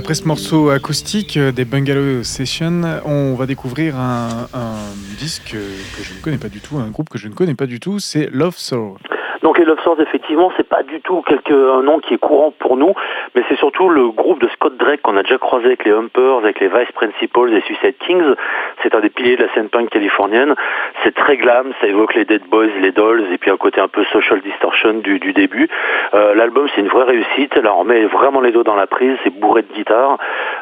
Après 0.04 0.14
ce 0.14 0.28
morceau 0.28 0.68
acoustique 0.68 1.38
euh, 1.38 1.50
des 1.50 1.64
Bungalow 1.64 2.22
Sessions, 2.24 2.82
on 3.06 3.34
va 3.36 3.46
découvrir 3.46 3.96
un, 3.96 4.48
un 4.52 4.76
disque 5.18 5.52
que 5.52 6.02
je 6.02 6.12
ne 6.12 6.20
connais 6.20 6.36
pas 6.36 6.50
du 6.50 6.60
tout, 6.60 6.76
un 6.76 6.90
groupe 6.90 7.08
que 7.08 7.16
je 7.16 7.26
ne 7.26 7.32
connais 7.32 7.54
pas 7.54 7.64
du 7.64 7.80
tout, 7.80 7.98
c'est 8.00 8.28
Love 8.30 8.58
Soul. 8.58 8.98
Donc 9.44 9.58
les 9.58 9.66
Love 9.66 9.78
Swords, 9.82 10.00
effectivement, 10.00 10.50
c'est 10.56 10.66
pas 10.66 10.82
du 10.82 11.02
tout 11.02 11.20
quelque, 11.20 11.52
un 11.52 11.82
nom 11.82 11.98
qui 11.98 12.14
est 12.14 12.18
courant 12.18 12.50
pour 12.58 12.78
nous, 12.78 12.94
mais 13.34 13.42
c'est 13.46 13.58
surtout 13.58 13.90
le 13.90 14.08
groupe 14.08 14.40
de 14.40 14.48
Scott 14.48 14.74
Drake 14.78 15.02
qu'on 15.02 15.18
a 15.18 15.22
déjà 15.22 15.36
croisé 15.36 15.66
avec 15.66 15.84
les 15.84 15.92
Humpers, 15.92 16.38
avec 16.38 16.60
les 16.60 16.68
Vice 16.68 16.90
Principals 16.94 17.52
et 17.52 17.60
Suicide 17.60 17.94
Kings. 17.98 18.34
C'est 18.82 18.94
un 18.94 19.00
des 19.00 19.10
piliers 19.10 19.36
de 19.36 19.42
la 19.42 19.52
scène 19.52 19.68
punk 19.68 19.90
californienne. 19.90 20.54
C'est 21.02 21.14
très 21.14 21.36
glam, 21.36 21.74
ça 21.78 21.86
évoque 21.88 22.14
les 22.14 22.24
Dead 22.24 22.40
Boys, 22.48 22.68
les 22.80 22.92
Dolls, 22.92 23.26
et 23.34 23.36
puis 23.36 23.50
un 23.50 23.58
côté 23.58 23.82
un 23.82 23.88
peu 23.88 24.02
social 24.04 24.40
distortion 24.40 24.94
du, 24.94 25.18
début. 25.34 25.68
Euh, 26.14 26.34
L'album, 26.34 26.66
c'est 26.74 26.80
une 26.80 26.88
vraie 26.88 27.04
réussite. 27.04 27.54
Là, 27.56 27.74
on 27.76 27.84
met 27.84 28.06
vraiment 28.06 28.40
les 28.40 28.50
dos 28.50 28.62
dans 28.62 28.76
la 28.76 28.86
prise, 28.86 29.14
c'est 29.24 29.38
bourré 29.38 29.60
de 29.60 29.74
guitare, 29.74 30.16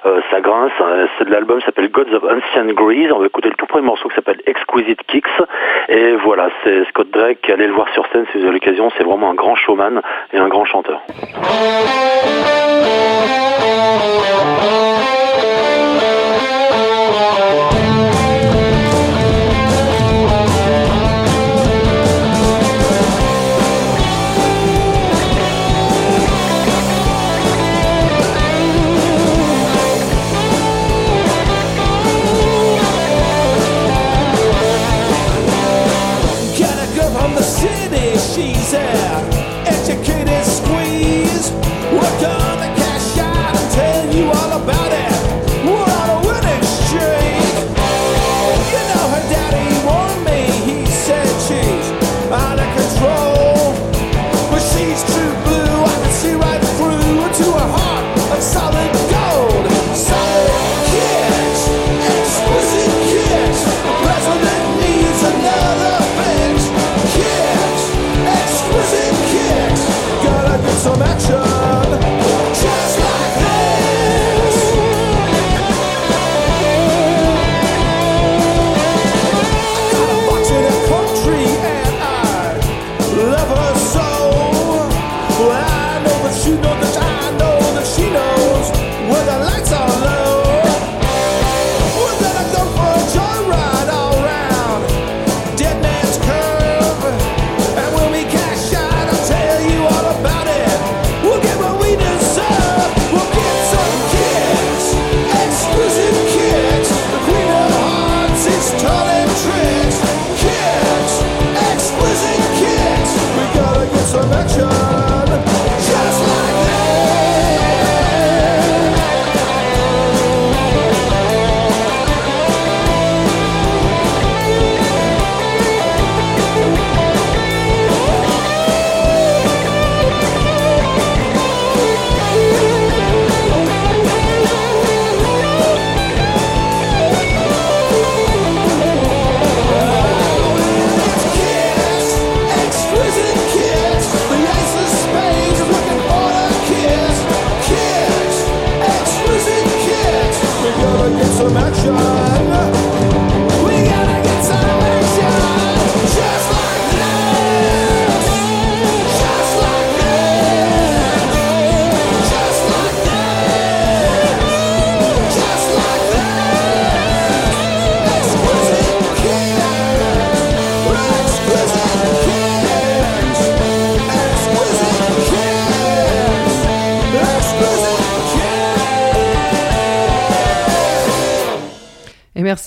euh, 0.06 0.20
ça 0.32 0.40
grince. 0.40 0.72
Euh, 0.80 1.06
L'album 1.28 1.60
s'appelle 1.60 1.88
Gods 1.88 2.12
of 2.14 2.24
Ancient 2.24 2.72
Grease. 2.72 3.12
On 3.12 3.20
va 3.20 3.26
écouter 3.26 3.48
le 3.48 3.54
tout 3.54 3.66
premier 3.66 3.86
morceau 3.86 4.08
qui 4.08 4.16
s'appelle 4.16 4.40
Exquisite 4.44 5.02
Kicks. 5.06 5.26
Et 5.88 6.16
voilà, 6.24 6.48
c'est 6.64 6.84
Scott 6.88 7.08
Drake. 7.12 7.48
Allez 7.48 7.68
le 7.68 7.74
voir 7.74 7.88
sur 7.94 8.04
scène 8.08 8.26
si 8.32 8.38
vous 8.38 8.44
avez 8.44 8.54
l'occasion. 8.54 8.71
C'est 8.96 9.04
vraiment 9.04 9.30
un 9.30 9.34
grand 9.34 9.54
showman 9.54 10.00
et 10.32 10.38
un 10.38 10.48
grand 10.48 10.64
chanteur. 10.64 11.02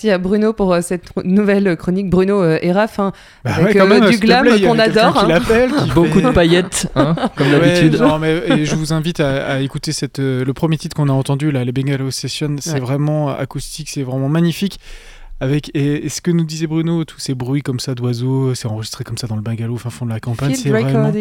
Merci 0.06 0.12
à 0.12 0.18
Bruno 0.18 0.54
pour 0.54 0.74
euh, 0.74 0.82
cette 0.82 1.04
nouvelle 1.24 1.76
chronique. 1.78 2.10
Bruno 2.10 2.42
euh, 2.42 2.60
et 2.62 2.72
Raph, 2.72 3.00
hein, 3.00 3.12
Bah 3.44 3.56
avec 3.56 3.76
ouais, 3.76 3.82
euh, 3.82 3.88
même, 3.88 4.10
du 4.10 4.18
glam 4.18 4.48
qu'on 4.62 4.78
adore. 4.80 5.26
qui 5.26 5.32
hein. 5.32 5.40
qui 5.86 5.92
Beaucoup 5.96 6.20
fait- 6.20 6.26
de 6.28 6.32
paillettes, 6.32 6.88
hein, 6.96 7.16
comme 7.36 7.48
Ouais, 7.52 7.60
d'habitude. 7.60 8.02
et 8.60 8.66
je 8.66 8.76
vous 8.76 8.94
invite 8.94 9.20
à, 9.20 9.46
à 9.48 9.60
écouter 9.62 9.92
cette, 9.92 10.20
euh, 10.20 10.46
le 10.46 10.54
premier 10.54 10.78
titre 10.78 10.96
qu'on 10.96 11.10
a 11.10 11.14
entendu, 11.14 11.52
là, 11.52 11.64
les 11.64 11.72
Bengalo 11.72 12.12
Sessions. 12.12 12.56
C'est 12.60 12.74
Ouais. 12.74 12.80
vraiment 12.80 13.30
acoustique, 13.30 13.90
c'est 13.90 14.04
vraiment 14.04 14.30
magnifique. 14.30 14.80
Avec, 15.42 15.70
et, 15.74 16.06
et 16.06 16.10
ce 16.10 16.22
que 16.22 16.32
nous 16.32 16.46
disait 16.46 16.66
Bruno, 16.68 17.04
tous 17.04 17.20
ces 17.20 17.34
bruits 17.36 17.62
comme 17.62 17.80
ça 17.82 17.94
d'oiseaux, 17.94 18.56
c'est 18.56 18.68
enregistré 18.68 19.04
comme 19.04 19.18
ça 19.18 19.28
dans 19.28 19.36
le 19.36 19.42
bungalow 19.42 19.74
au 19.74 19.78
fin 19.78 19.90
fond 19.90 20.06
de 20.06 20.12
la 20.12 20.22
campagne. 20.22 20.56
C'est 20.56 20.70
vraiment, 20.70 21.12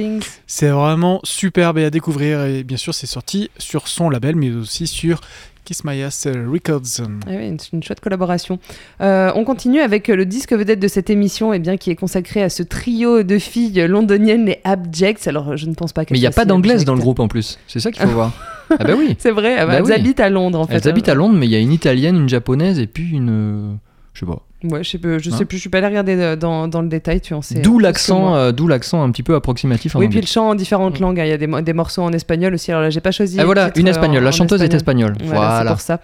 c'est 0.47 0.69
vraiment 0.69 1.21
superbe 1.25 1.79
et 1.79 1.85
à 1.85 1.91
découvrir. 1.91 2.45
Et 2.45 2.63
bien 2.63 2.77
sûr, 2.77 2.95
c'est 2.95 3.09
sorti 3.09 3.51
sur 3.59 3.89
son 3.89 4.11
label, 4.11 4.37
mais 4.37 4.53
aussi 4.53 4.87
sur 4.87 5.21
Kiss 5.65 5.85
My 5.85 6.03
Ass 6.03 6.27
Records. 6.27 7.01
Ah 7.27 7.31
oui, 7.31 7.49
une, 7.49 7.57
une 7.73 7.83
chouette 7.83 8.01
collaboration. 8.01 8.59
Euh, 9.01 9.33
on 9.35 9.45
continue 9.45 9.81
avec 9.81 10.09
le 10.09 10.27
disque 10.27 10.53
vedette 10.53 10.81
de 10.81 10.89
cette 10.89 11.09
émission, 11.11 11.53
et 11.53 11.59
bien, 11.59 11.77
qui 11.77 11.91
est 11.91 11.97
consacré 11.97 12.43
à 12.43 12.49
ce 12.49 12.63
trio 12.63 13.23
de 13.23 13.39
filles 13.39 13.87
londoniennes, 13.89 14.47
les 14.47 14.61
Abjects. 14.65 15.27
Alors, 15.27 15.57
je 15.57 15.67
ne 15.67 15.75
pense 15.75 15.93
pas 15.93 16.05
qu'elles 16.05 16.15
Mais 16.17 16.19
il 16.19 16.23
n'y 16.23 16.27
a 16.27 16.31
pas 16.33 16.45
d'anglaise 16.45 16.85
dans 16.85 16.95
le 16.95 17.01
groupe 17.01 17.19
en 17.21 17.29
plus. 17.29 17.59
C'est 17.67 17.81
ça 17.81 17.91
qu'il 17.91 18.03
faut 18.03 18.09
voir. 18.13 18.33
Ah 18.71 18.85
bah 18.85 18.95
oui. 18.97 19.15
C'est 19.19 19.31
vrai, 19.31 19.57
ah 19.59 19.67
bah, 19.67 19.73
Bah 19.73 19.79
elles 19.79 19.85
oui. 19.85 19.93
habitent 19.93 20.21
à 20.21 20.31
Londres 20.31 20.59
en 20.61 20.67
fait. 20.67 20.75
Elles 20.77 20.89
habitent 20.89 21.09
à 21.09 21.15
Londres, 21.15 21.35
mais 21.39 21.47
il 21.47 21.53
y 21.53 21.57
a 21.57 21.59
une 21.59 21.73
italienne, 21.73 22.17
une 22.17 22.29
japonaise 22.29 22.79
et 22.79 22.87
puis 22.87 23.11
une. 23.11 23.31
euh, 23.31 23.75
Je 24.15 24.21
sais 24.21 24.27
pas. 24.27 24.43
Ouais, 24.71 24.83
je 24.83 24.91
sais, 24.91 24.99
je 25.03 25.31
Hein 25.31 25.37
sais 25.37 25.45
plus, 25.45 25.57
je 25.59 25.61
suis 25.63 25.71
pas 25.71 25.79
allée 25.79 25.89
regarder 25.89 26.17
euh, 26.19 26.37
dans, 26.37 26.69
dans 26.69 26.81
le 26.83 26.89
détail, 26.89 27.21
tu 27.21 27.35
en 27.35 27.43
sais. 27.43 27.57
D'où 27.61 27.79
l'accent, 27.79 28.35
euh, 28.35 28.51
d'où 28.53 28.67
l'accent 28.67 29.03
un 29.03 29.11
petit 29.11 29.23
peu 29.23 29.35
approximatif 29.35 29.95
en 29.95 29.99
Oui, 30.01 30.09
puis 30.09 30.21
le 30.21 30.27
chant 30.27 30.49
en 30.51 30.55
différentes 30.55 30.99
langues. 31.01 31.21
hein. 31.21 31.25
Il 31.25 31.31
y 31.31 31.33
a 31.33 31.37
des, 31.37 31.63
des 31.63 31.73
morceaux 31.73 32.03
en 32.03 32.13
espagnol 32.13 32.55
aussi. 32.55 32.71
Alors 32.71 32.83
là, 32.83 32.91
j'ai 32.91 33.01
pas 33.01 33.11
choisi. 33.13 33.37
Ah 33.39 33.43
le 33.43 33.47
voilà, 33.47 33.71
une 33.77 33.87
euh, 33.87 33.91
espagnole. 33.91 34.23
en- 34.23 34.27
La 34.27 34.31
chanteuse 34.33 34.63
est 34.63 34.73
espagnole. 34.75 35.15
Voilà, 35.25 35.61
c'est 35.63 35.69
pour 35.69 35.81
ça. 35.81 36.01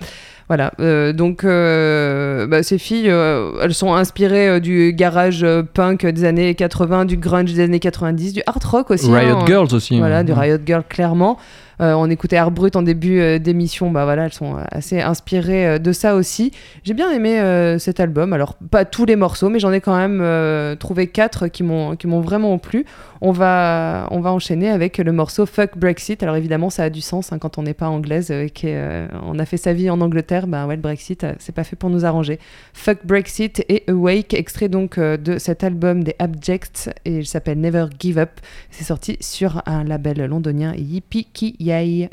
Voilà, 0.48 0.72
euh, 0.80 1.12
donc 1.12 1.44
euh, 1.44 2.46
bah, 2.48 2.64
ces 2.64 2.78
filles, 2.78 3.06
elles 3.06 3.72
sont 3.74 3.94
inspirées 3.94 4.60
du 4.60 4.92
garage 4.92 5.46
punk 5.74 6.04
des 6.04 6.24
années 6.24 6.54
80, 6.56 7.04
du 7.04 7.16
grunge 7.16 7.52
des 7.54 7.62
années 7.62 7.78
90, 7.78 8.32
du 8.32 8.42
hard 8.46 8.64
rock 8.64 8.90
aussi. 8.90 9.10
Riot 9.12 9.36
hein. 9.38 9.44
Girls 9.46 9.68
aussi. 9.72 9.98
Voilà, 9.98 10.18
hein. 10.18 10.24
du 10.24 10.32
Riot 10.32 10.58
Girl 10.66 10.82
clairement. 10.88 11.38
Euh, 11.80 11.94
on 11.94 12.10
écoutait 12.10 12.36
Air 12.36 12.50
Brut 12.50 12.76
en 12.76 12.82
début 12.82 13.20
euh, 13.20 13.38
d'émission, 13.38 13.90
bah 13.90 14.04
voilà, 14.04 14.26
elles 14.26 14.32
sont 14.32 14.56
assez 14.70 15.00
inspirées 15.00 15.66
euh, 15.66 15.78
de 15.78 15.92
ça 15.92 16.14
aussi. 16.14 16.52
J'ai 16.84 16.94
bien 16.94 17.10
aimé 17.10 17.40
euh, 17.40 17.78
cet 17.78 18.00
album, 18.00 18.32
alors 18.32 18.54
pas 18.70 18.84
tous 18.84 19.06
les 19.06 19.16
morceaux, 19.16 19.48
mais 19.48 19.58
j'en 19.58 19.72
ai 19.72 19.80
quand 19.80 19.96
même 19.96 20.20
euh, 20.20 20.76
trouvé 20.76 21.06
quatre 21.06 21.48
qui 21.48 21.62
m'ont 21.62 22.20
vraiment 22.20 22.58
plu. 22.58 22.84
On 23.22 23.32
va, 23.32 24.08
on 24.10 24.20
va 24.20 24.32
enchaîner 24.32 24.70
avec 24.70 24.96
le 24.96 25.12
morceau 25.12 25.44
Fuck 25.44 25.76
Brexit. 25.76 26.22
Alors 26.22 26.36
évidemment, 26.36 26.70
ça 26.70 26.84
a 26.84 26.90
du 26.90 27.02
sens 27.02 27.32
hein, 27.32 27.38
quand 27.38 27.58
on 27.58 27.62
n'est 27.62 27.74
pas 27.74 27.88
anglaise 27.88 28.30
euh, 28.30 28.46
et 28.46 28.50
qu'on 28.50 29.38
a 29.38 29.44
fait 29.44 29.58
sa 29.58 29.74
vie 29.74 29.90
en 29.90 30.00
Angleterre. 30.00 30.46
Bah 30.46 30.66
ouais, 30.66 30.76
le 30.76 30.80
Brexit, 30.80 31.24
euh, 31.24 31.34
c'est 31.38 31.54
pas 31.54 31.64
fait 31.64 31.76
pour 31.76 31.90
nous 31.90 32.06
arranger. 32.06 32.38
Fuck 32.72 33.04
Brexit 33.04 33.62
et 33.68 33.84
Awake, 33.88 34.32
extrait 34.32 34.68
donc 34.70 34.96
euh, 34.96 35.18
de 35.18 35.36
cet 35.36 35.64
album 35.64 36.02
des 36.02 36.14
Abjects 36.18 36.88
et 37.04 37.18
il 37.18 37.26
s'appelle 37.26 37.60
Never 37.60 37.86
Give 37.98 38.18
Up. 38.18 38.30
C'est 38.70 38.84
sorti 38.84 39.18
sur 39.20 39.62
un 39.66 39.84
label 39.84 40.24
londonien 40.24 40.72
Yippee 40.74 41.26
Yay. 41.70 42.08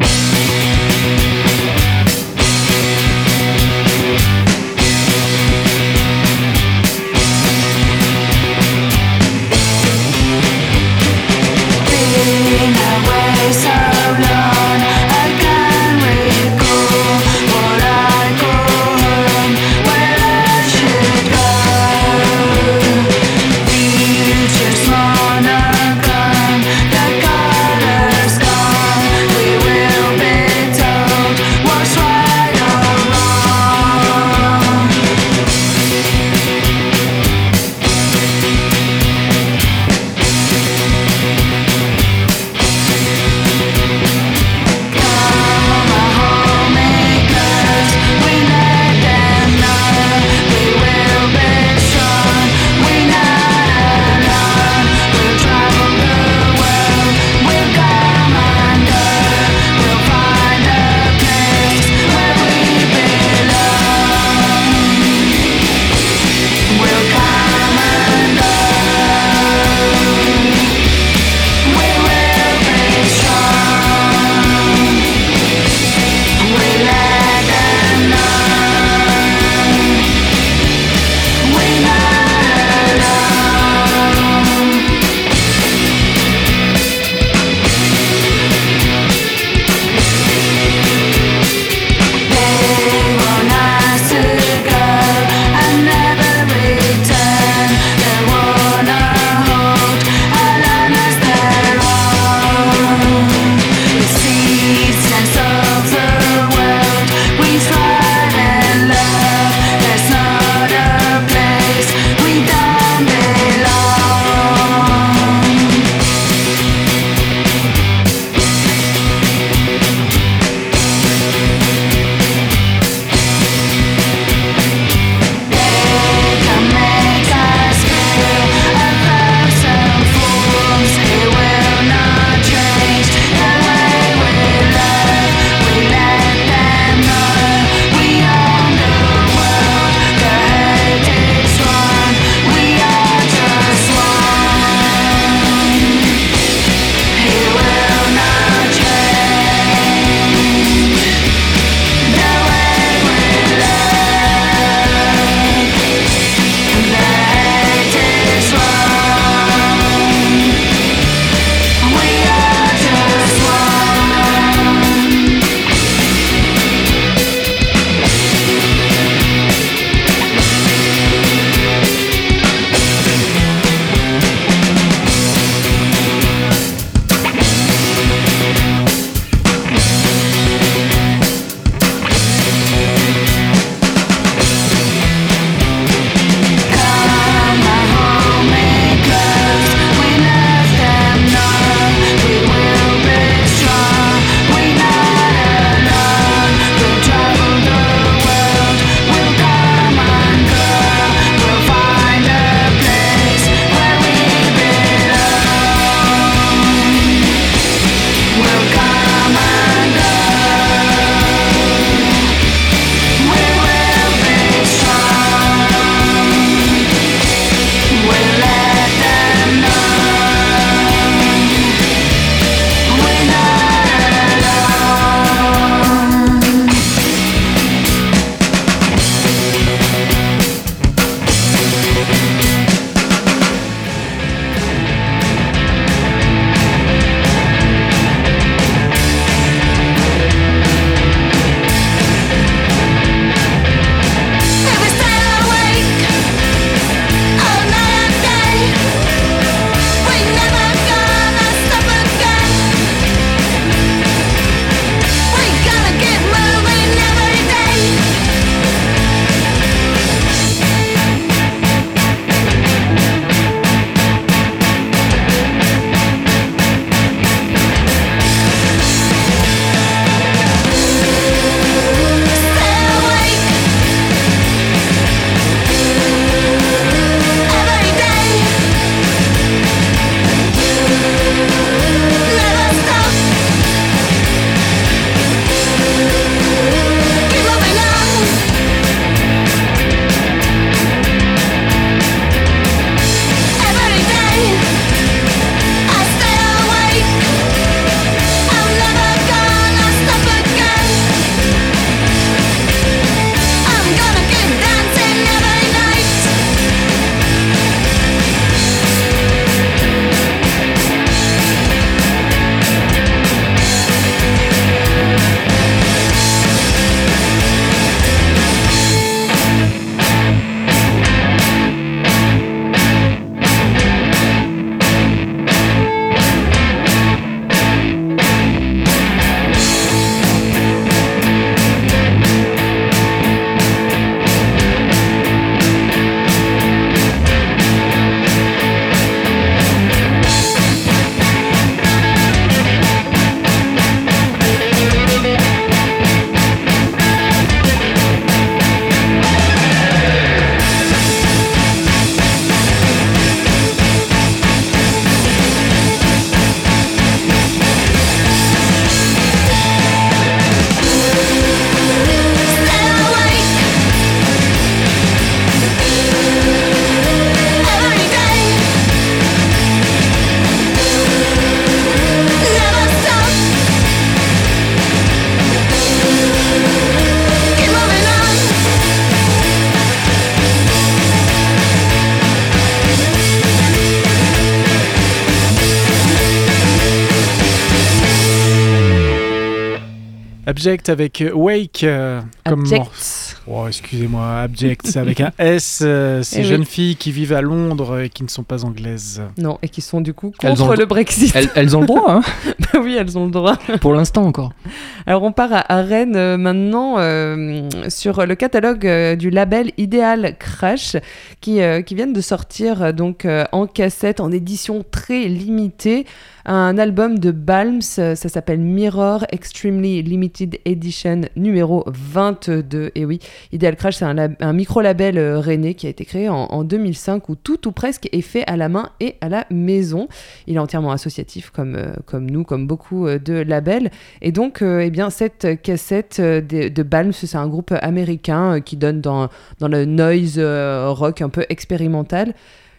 Abject 390.57 390.89
avec 390.89 391.21
euh, 391.21 391.31
Wake. 391.33 391.83
euh, 391.83 392.19
comme 392.43 392.61
Abject. 392.61 393.35
Oh, 393.45 393.65
excusez-moi, 393.67 394.39
Abject, 394.41 394.87
c'est 394.87 394.97
avec 394.97 395.21
un 395.21 395.31
S. 395.37 395.81
euh, 395.85 396.23
ces 396.23 396.37
Eh 396.37 396.41
oui. 396.41 396.45
jeunes 396.47 396.65
filles 396.65 396.95
qui 396.95 397.11
vivent 397.11 397.33
à 397.33 397.41
Londres 397.41 397.99
et 398.01 398.09
qui 398.09 398.23
ne 398.23 398.27
sont 398.27 398.41
pas 398.41 398.65
anglaises. 398.65 399.21
Non, 399.37 399.59
et 399.61 399.69
qui 399.69 399.81
sont 399.81 400.01
du 400.01 400.15
coup 400.15 400.33
Elles 400.41 400.49
contre 400.49 400.63
ont 400.63 400.71
le- 400.71 400.77
le 400.77 400.85
Brexit. 400.87 401.31
Elles, 401.35 401.49
elles 401.53 401.77
ont 401.77 401.81
le 401.81 401.85
droit, 401.87 402.05
hein, 402.11 402.21
Bah 402.73 402.79
oui, 402.81 402.95
elles 402.99 403.15
ont 403.19 403.25
le 403.25 403.31
droit. 403.31 403.55
pour 403.81 403.93
l'instant 403.93 404.23
encore. 404.25 404.51
Alors 405.05 405.21
on 405.21 405.31
part 405.31 405.53
à, 405.53 405.71
à 405.71 405.83
Rennes 405.83 406.15
euh, 406.15 406.37
maintenant 406.37 406.95
euh, 406.97 407.69
sur 407.89 408.25
le 408.25 408.33
catalogue 408.33 408.85
euh, 408.87 409.15
du 409.15 409.29
label 409.29 409.71
Ideal 409.77 410.35
Crash 410.39 410.97
qui, 411.39 411.61
euh, 411.61 411.83
qui 411.83 411.93
viennent 411.93 412.13
de 412.13 412.21
sortir 412.21 412.93
donc 412.95 413.25
euh, 413.25 413.45
en 413.51 413.67
cassette 413.67 414.19
en 414.19 414.31
édition 414.31 414.83
très 414.89 415.25
limitée 415.25 416.05
un 416.49 416.77
album 416.77 417.19
de 417.19 417.31
Balms, 417.31 417.81
ça 417.81 418.15
s'appelle 418.15 418.59
Mirror 418.59 419.25
Extremely 419.31 420.01
Limited 420.01 420.57
Edition 420.63 421.21
numéro 421.35 421.83
22. 421.87 422.91
Et 422.95 423.03
oui, 423.03 423.19
Ideal 423.51 423.75
Crash 423.75 423.97
c'est 423.97 424.05
un, 424.05 424.13
lab- 424.13 424.35
un 424.39 424.53
micro-label 424.53 425.17
euh, 425.17 425.39
rennais 425.39 425.73
qui 425.73 425.87
a 425.87 425.89
été 425.89 426.05
créé 426.05 426.29
en, 426.29 426.45
en 426.45 426.63
2005 426.63 427.27
où 427.27 427.35
tout 427.35 427.67
ou 427.67 427.73
presque 427.73 428.07
est 428.13 428.21
fait 428.21 428.45
à 428.47 428.55
la 428.55 428.69
main 428.69 428.91
et 429.01 429.15
à 429.19 429.27
la 429.27 429.45
maison. 429.51 430.07
Il 430.47 430.55
est 430.55 430.59
entièrement 430.59 430.91
associatif 430.91 431.49
comme, 431.49 431.75
euh, 431.75 431.91
comme 432.05 432.29
nous, 432.31 432.45
comme 432.45 432.65
beaucoup 432.65 433.07
euh, 433.07 433.19
de 433.19 433.33
labels. 433.33 433.91
Et 434.21 434.31
donc, 434.31 434.61
euh, 434.61 434.79
eh 434.79 434.89
bien, 434.89 435.09
cette 435.09 435.61
cassette 435.61 436.21
de, 436.21 436.69
de 436.69 436.83
Balms, 436.83 437.11
c'est 437.11 437.35
un 437.35 437.47
groupe 437.47 437.73
américain 437.81 438.61
qui 438.61 438.77
donne 438.77 439.01
dans, 439.01 439.27
dans 439.59 439.67
le 439.67 439.83
noise 439.83 440.39
rock 440.39 441.21
un 441.21 441.29
peu 441.29 441.45
expérimental. 441.49 442.33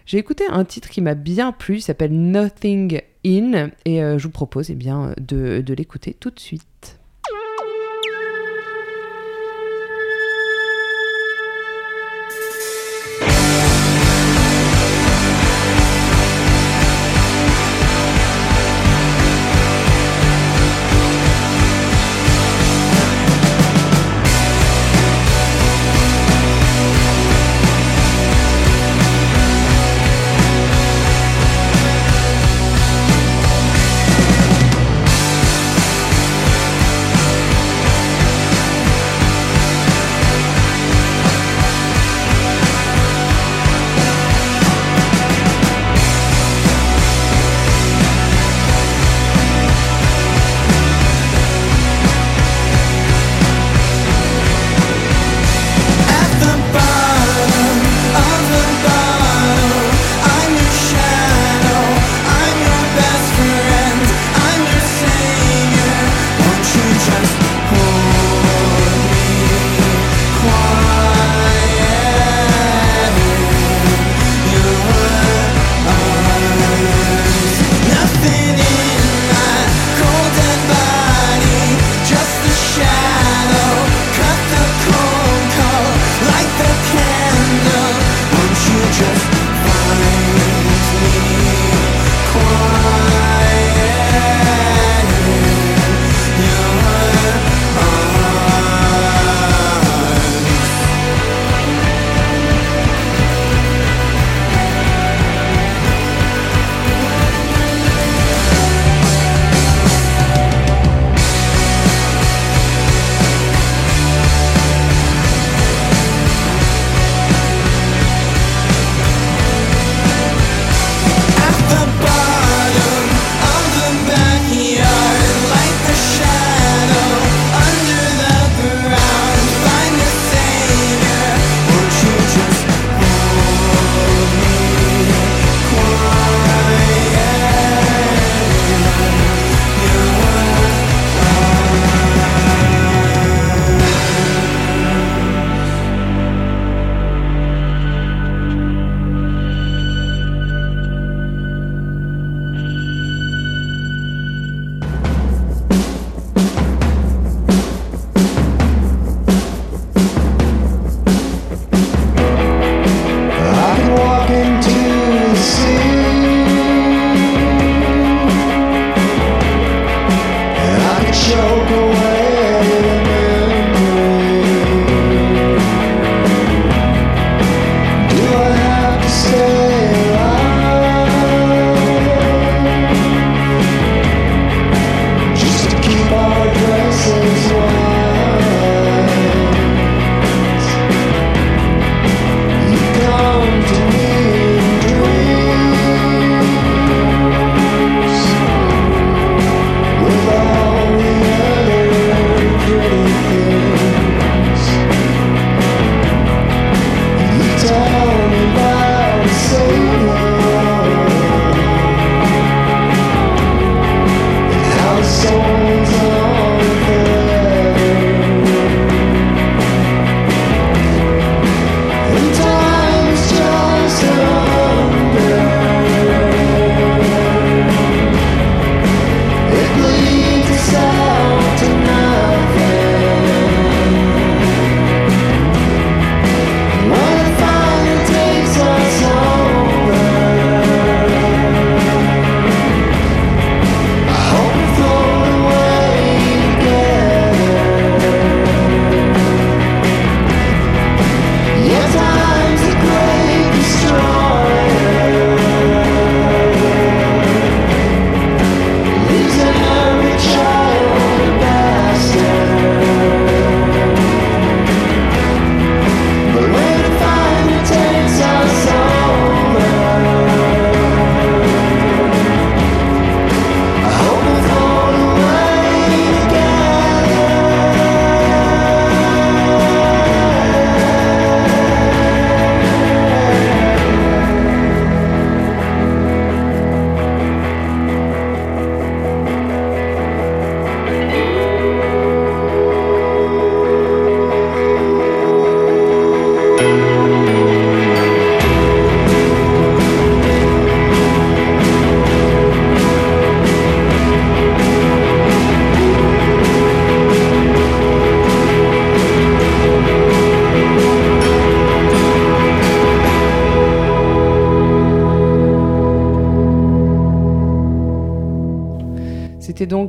J'ai 0.08 0.16
écouté 0.16 0.44
un 0.48 0.64
titre 0.64 0.88
qui 0.88 1.02
m'a 1.02 1.14
bien 1.14 1.52
plu, 1.52 1.76
il 1.76 1.80
s'appelle 1.82 2.18
Nothing 2.18 3.02
In, 3.26 3.68
et 3.84 4.02
euh, 4.02 4.16
je 4.16 4.24
vous 4.24 4.32
propose 4.32 4.70
eh 4.70 4.74
bien, 4.74 5.12
de, 5.20 5.60
de 5.60 5.74
l'écouter 5.74 6.16
tout 6.18 6.30
de 6.30 6.40
suite. 6.40 6.97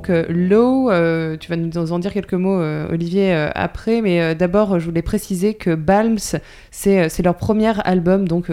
Donc 0.09 0.27
Low. 0.29 0.89
Euh, 0.91 1.37
tu 1.39 1.49
vas 1.49 1.55
nous 1.55 1.91
en 1.91 1.99
dire 1.99 2.13
quelques 2.13 2.33
mots, 2.33 2.59
euh, 2.59 2.87
Olivier, 2.91 3.33
euh, 3.33 3.49
après. 3.55 4.01
Mais 4.01 4.35
d'abord, 4.35 4.79
je 4.79 4.85
voulais 4.85 5.01
préciser 5.01 5.53
que 5.53 5.75
Balms, 5.75 6.17
c'est 6.71 7.23
leur 7.23 7.35
premier 7.35 7.73
album. 7.85 8.27
Donc, 8.27 8.47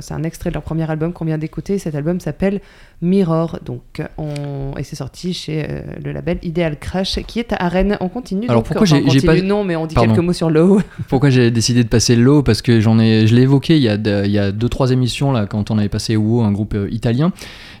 c'est 0.00 0.14
un 0.14 0.22
extrait 0.22 0.50
de 0.50 0.54
leur 0.54 0.62
premier 0.62 0.88
album 0.90 1.12
qu'on 1.12 1.24
vient 1.24 1.38
d'écouter. 1.38 1.78
Cet 1.78 1.94
album 1.94 2.20
s'appelle 2.20 2.60
Mirror. 3.02 3.58
Donc, 3.64 4.02
on... 4.16 4.76
Et 4.78 4.82
c'est 4.82 4.96
sorti 4.96 5.32
chez 5.34 5.66
le 6.04 6.12
label 6.12 6.38
Ideal 6.42 6.78
Crash, 6.78 7.20
qui 7.26 7.38
est 7.40 7.52
à 7.58 7.68
Rennes. 7.68 7.96
On 8.00 8.08
continue. 8.08 8.46
Alors, 8.48 8.62
donc, 8.62 8.66
pourquoi 8.66 8.86
enfin, 8.98 9.02
j'ai- 9.10 9.26
pas- 9.26 9.40
Non, 9.40 9.64
mais 9.64 9.76
on 9.76 9.86
dit 9.86 9.94
Pardon. 9.94 10.12
quelques 10.12 10.24
mots 10.24 10.32
sur 10.32 10.50
Low. 10.50 10.80
Pourquoi 11.08 11.30
j'ai 11.30 11.50
décidé 11.50 11.84
de 11.84 11.88
passer 11.88 12.16
Low 12.16 12.42
Parce 12.42 12.62
que 12.62 12.80
j'en 12.80 12.98
ai, 12.98 13.26
je 13.26 13.34
l'ai 13.34 13.42
évoqué 13.42 13.76
il 13.76 13.82
y 13.82 13.88
a 13.88 13.96
de- 13.96 14.22
il 14.24 14.30
y 14.30 14.38
a 14.38 14.52
deux 14.52 14.68
trois 14.68 14.90
émissions 14.90 15.32
là 15.32 15.46
quand 15.46 15.70
on 15.70 15.78
avait 15.78 15.88
passé 15.88 16.16
WoW, 16.16 16.42
un 16.42 16.52
groupe 16.52 16.76
italien. 16.90 17.32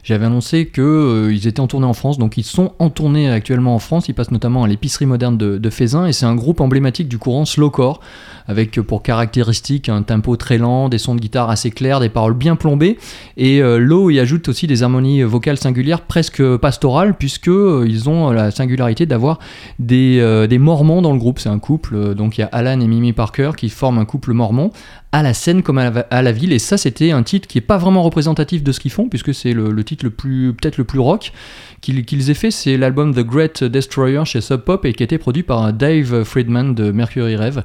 J'avais 0.08 0.24
annoncé 0.24 0.64
que 0.64 0.80
euh, 0.80 1.36
étaient 1.36 1.60
en 1.60 1.66
tournée 1.66 1.86
en 1.86 1.92
France, 1.92 2.16
donc 2.16 2.38
ils 2.38 2.44
sont 2.44 2.72
en 2.78 2.88
tournée 2.88 3.28
actuellement 3.28 3.74
en 3.74 3.78
France. 3.78 4.08
Ils 4.08 4.14
passent 4.14 4.30
notamment 4.30 4.64
à 4.64 4.66
l'épicerie 4.66 5.04
moderne 5.04 5.36
de, 5.36 5.58
de 5.58 5.68
Fézin 5.70 6.06
et 6.06 6.14
c'est 6.14 6.24
un 6.24 6.34
groupe 6.34 6.62
emblématique 6.62 7.08
du 7.08 7.18
courant 7.18 7.44
slowcore 7.44 8.00
avec 8.48 8.78
euh, 8.78 8.82
pour 8.82 9.02
caractéristique 9.02 9.88
un 9.88 10.02
tempo 10.02 10.36
très 10.36 10.58
lent, 10.58 10.88
des 10.88 10.98
sons 10.98 11.14
de 11.14 11.20
guitare 11.20 11.50
assez 11.50 11.70
clairs, 11.70 12.00
des 12.00 12.08
paroles 12.08 12.34
bien 12.34 12.56
plombées. 12.56 12.98
Et 13.36 13.62
euh, 13.62 13.78
Low 13.78 14.10
y 14.10 14.18
ajoute 14.18 14.48
aussi 14.48 14.66
des 14.66 14.82
harmonies 14.82 15.22
vocales 15.22 15.58
singulières 15.58 16.00
presque 16.00 16.42
pastorales 16.56 17.14
puisque 17.14 17.48
euh, 17.48 17.86
ils 17.86 18.08
ont 18.08 18.30
la 18.30 18.50
singularité 18.50 19.06
d'avoir 19.06 19.38
des, 19.78 20.46
des 20.48 20.58
mormons 20.58 21.02
dans 21.02 21.12
le 21.12 21.18
groupe. 21.18 21.38
C'est 21.38 21.50
un 21.50 21.58
couple, 21.58 22.14
donc 22.14 22.38
il 22.38 22.40
y 22.40 22.44
a 22.44 22.48
Alan 22.50 22.80
et 22.80 22.86
Mimi 22.86 23.12
Parker 23.12 23.50
qui 23.56 23.68
forment 23.68 23.98
un 23.98 24.04
couple 24.06 24.32
mormon 24.32 24.70
à 25.12 25.22
la 25.22 25.32
scène 25.34 25.62
comme 25.62 25.78
à 25.78 26.22
la, 26.22 26.32
ville. 26.32 26.52
Et 26.52 26.58
ça, 26.58 26.76
c'était 26.76 27.12
un 27.12 27.22
titre 27.22 27.48
qui 27.48 27.58
est 27.58 27.62
pas 27.62 27.78
vraiment 27.78 28.02
représentatif 28.02 28.62
de 28.62 28.72
ce 28.72 28.80
qu'ils 28.80 28.90
font, 28.90 29.08
puisque 29.08 29.32
c'est 29.32 29.52
le, 29.52 29.84
titre 29.84 30.04
le 30.04 30.10
plus, 30.10 30.52
peut-être 30.52 30.76
le 30.76 30.84
plus 30.84 30.98
rock 30.98 31.32
qu'ils 31.80 32.04
qu'ils 32.04 32.30
aient 32.30 32.34
fait. 32.34 32.50
C'est 32.50 32.76
l'album 32.76 33.14
The 33.14 33.20
Great 33.20 33.64
Destroyer 33.64 34.24
chez 34.24 34.40
Sub 34.40 34.60
Pop 34.60 34.84
et 34.84 34.92
qui 34.92 35.02
a 35.02 35.04
été 35.04 35.18
produit 35.18 35.42
par 35.42 35.72
Dave 35.72 36.24
Friedman 36.24 36.74
de 36.74 36.90
Mercury 36.90 37.36
Rev. 37.36 37.62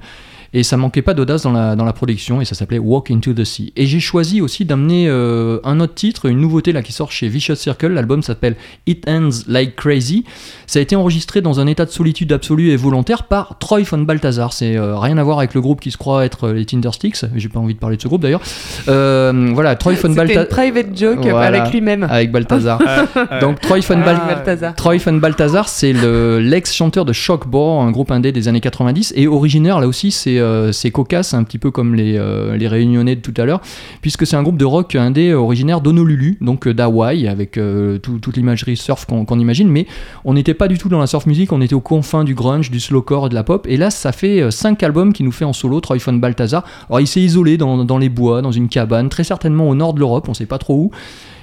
Et 0.54 0.62
ça 0.64 0.78
manquait 0.78 1.02
pas 1.02 1.14
d'audace 1.16 1.42
dans 1.44 1.52
la, 1.52 1.76
dans 1.76 1.86
la 1.86 1.94
production 1.94 2.40
et 2.40 2.46
ça 2.46 2.54
s'appelait 2.54 2.78
Walk 2.80 3.10
into 3.10 3.34
the 3.34 3.44
Sea. 3.44 3.74
Et 3.76 3.86
j'ai 3.88 4.00
choisi 4.00 4.40
aussi 4.40 4.66
d'amener 4.66 5.08
euh, 5.08 5.60
un 5.64 5.80
autre 5.80 5.96
titre, 5.96 6.28
une 6.28 6.40
nouveauté 6.40 6.72
là 6.72 6.82
qui 6.84 6.92
sort 6.94 7.12
chez 7.12 7.28
Vicious 7.28 7.56
Circle. 7.56 7.88
L'album 7.88 8.22
s'appelle 8.22 8.56
It 8.86 9.04
Ends 9.10 9.30
Like 9.48 9.76
Crazy. 9.76 10.26
Ça 10.68 10.78
a 10.80 10.82
été 10.84 10.96
enregistré 10.96 11.42
dans 11.42 11.60
un 11.60 11.66
état 11.68 11.86
de 11.86 11.90
solitude 11.92 12.32
absolue 12.32 12.70
et 12.70 12.76
volontaire 12.76 13.24
par 13.24 13.58
Troy 13.58 13.82
von 13.82 14.00
Balthazar. 14.00 14.54
C'est 14.54 14.78
euh, 14.78 14.98
rien 14.98 15.18
à 15.18 15.24
voir 15.24 15.40
avec 15.40 15.54
le 15.56 15.62
groupe 15.62 15.82
qui 15.82 15.90
se 15.90 15.98
croit 15.98 16.24
être 16.24 16.50
les 16.50 16.66
Tindersticks. 16.66 17.26
J'ai 17.36 17.50
pas 17.50 17.60
envie 17.60 17.74
de 17.74 17.80
parler 17.80 17.98
de 17.98 18.02
ce 18.04 18.08
groupe 18.08 18.22
d'ailleurs. 18.22 18.42
Euh, 18.88 19.52
voilà, 19.54 19.76
Troy 19.76 19.94
von 19.94 20.10
Balthazar. 20.12 20.48
private 20.48 20.96
joke 20.98 21.20
Voilà. 21.22 21.62
avec 21.62 21.72
lui-même. 21.74 22.04
Avec 22.04 22.32
Balthazar. 22.32 22.80
Donc 23.42 23.60
Troy 23.62 23.80
von, 23.80 23.98
Bal- 24.00 24.22
Balthazar. 24.28 24.76
Troy 24.76 24.98
von 24.98 25.14
Balthazar, 25.14 25.68
c'est 25.68 25.94
le- 25.94 26.40
l'ex-chanteur 26.40 27.06
de 27.06 27.14
Shockbore, 27.14 27.82
un 27.82 27.92
groupe 27.92 28.12
indé 28.12 28.32
des 28.32 28.48
années 28.48 28.62
90, 28.62 29.14
et 29.16 29.28
originaire 29.28 29.80
là 29.80 29.88
aussi, 29.88 30.12
c'est 30.12 30.38
euh, 30.38 30.43
c'est 30.72 30.92
cocasse, 30.92 31.34
un 31.34 31.44
petit 31.44 31.58
peu 31.58 31.72
comme 31.72 31.96
les, 31.96 32.18
euh, 32.18 32.56
les 32.58 32.68
Réunionnais 32.68 33.16
de 33.16 33.22
tout 33.22 33.34
à 33.38 33.46
l'heure, 33.46 33.62
puisque 34.02 34.26
c'est 34.26 34.36
un 34.36 34.44
groupe 34.44 34.58
de 34.58 34.66
rock 34.66 34.96
indé 34.96 35.34
originaire 35.34 35.82
d'Honolulu, 35.82 36.38
donc 36.42 36.68
euh, 36.68 36.74
d'Hawaï, 36.74 37.28
avec 37.28 37.58
euh, 37.58 37.98
tout- 38.00 38.20
toute 38.20 38.38
l'imagerie 38.38 38.78
surf 38.78 39.06
qu'on 39.06 39.40
imagine, 39.40 39.70
mais 39.70 39.86
on 40.26 40.34
n'était 40.34 40.54
pas 40.54 40.68
du 40.68 40.78
tout 40.78 40.90
dans 40.90 41.00
la 41.00 41.08
surf 41.08 41.26
music, 41.26 41.52
on 41.52 41.62
était 41.62 41.76
aux 41.76 41.82
confins 41.82 42.24
du 42.24 42.36
grunge, 42.36 42.72
du 42.72 42.80
slowcore 42.80 43.30
de 43.30 43.36
la 43.36 43.44
pop, 43.44 43.66
et 43.70 43.78
là 43.78 43.90
ça 43.90 44.12
fait 44.12 44.42
euh, 44.42 44.52
cinq 44.52 44.84
albums 44.84 45.14
qu'il 45.14 45.26
nous 45.26 45.32
fait 45.32 45.46
en 45.46 45.54
solo, 45.54 45.80
Troy 45.82 45.98
von 45.98 46.14
Balthazar. 46.14 46.64
Alors 46.90 47.00
il 47.00 47.08
s'est 47.08 47.22
isolé 47.22 47.58
dans, 47.58 47.98
les 47.98 48.10
bois, 48.10 48.42
dans 48.42 48.52
une 48.52 48.68
cabane, 48.68 49.10
très 49.10 49.24
certainement 49.24 49.68
au 49.70 49.76
nord 49.76 49.94
de 49.94 50.00
l'Europe, 50.00 50.28
on 50.30 50.34
sait 50.34 50.46
pas 50.46 50.58
trop 50.58 50.76
où, 50.76 50.92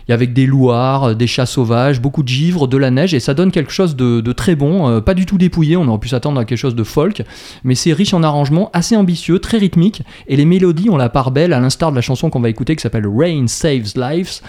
avec 0.08 0.32
des 0.32 0.46
louards, 0.46 1.14
des 1.14 1.26
chats 1.26 1.46
sauvages, 1.46 2.00
beaucoup 2.00 2.22
de 2.22 2.28
givre, 2.28 2.66
de 2.66 2.76
la 2.76 2.90
neige, 2.90 3.14
et 3.14 3.20
ça 3.20 3.34
donne 3.34 3.50
quelque 3.50 3.72
chose 3.72 3.96
de, 3.96 4.32
très 4.32 4.54
bon, 4.54 4.88
euh, 4.88 5.00
pas 5.00 5.14
du 5.14 5.26
tout 5.26 5.38
dépouillé, 5.38 5.76
on 5.76 5.86
aurait 5.88 5.98
pu 5.98 6.08
s'attendre 6.08 6.40
à 6.40 6.44
quelque 6.44 6.58
chose 6.58 6.74
de 6.74 6.84
folk, 6.84 7.22
mais 7.64 7.74
c'est 7.74 7.92
riche 7.92 8.14
en 8.14 8.22
arrangements, 8.22 8.70
assez 8.72 8.96
ambitieux, 8.96 9.38
très 9.38 9.58
rythmique, 9.58 10.02
et 10.28 10.36
les 10.36 10.44
mélodies 10.44 10.90
ont 10.90 10.96
la 10.96 11.08
part 11.08 11.30
belle, 11.30 11.52
à 11.52 11.60
l'instar 11.60 11.90
de 11.90 11.96
la 11.96 12.02
chanson 12.02 12.30
qu'on 12.30 12.40
va 12.40 12.48
écouter 12.48 12.76
qui 12.76 12.82
s'appelle 12.82 13.06
Rain 13.06 13.46
Saves 13.46 13.92
Lives, 13.96 14.40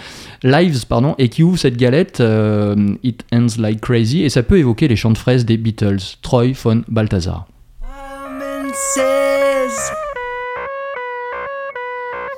Lives 0.42 0.86
pardon, 0.86 1.14
et 1.18 1.28
qui 1.28 1.42
ouvre 1.42 1.58
cette 1.58 1.76
galette 1.76 2.20
euh, 2.20 2.94
It 3.02 3.24
Ends 3.32 3.58
Like 3.58 3.80
Crazy, 3.80 4.22
et 4.22 4.28
ça 4.28 4.42
peut 4.42 4.58
évoquer 4.58 4.88
les 4.88 4.96
chants 4.96 5.10
de 5.10 5.18
fraises 5.18 5.44
des 5.44 5.56
Beatles, 5.56 6.18
Troy 6.22 6.52
von 6.52 6.82
Balthazar. 6.88 7.46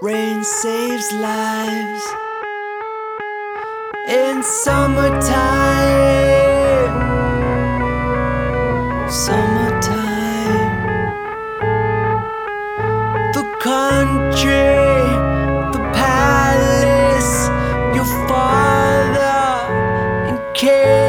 Rain 0.02 0.42
saves 0.42 1.12
lives 1.12 2.33
in 4.06 4.42
summertime. 4.42 5.30
Summertime. 9.08 10.02
The 13.32 13.44
country, 13.60 14.76
the 15.72 15.80
palace, 15.94 17.48
your 17.96 18.04
father 18.28 19.72
in 20.28 20.38
chaos. 20.54 21.03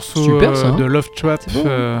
Morceau 0.00 0.22
Super, 0.22 0.50
euh, 0.50 0.54
ça, 0.54 0.68
hein. 0.68 0.76
de 0.76 0.84
Love 0.84 1.08
Trap. 1.14 1.40
Euh, 1.66 2.00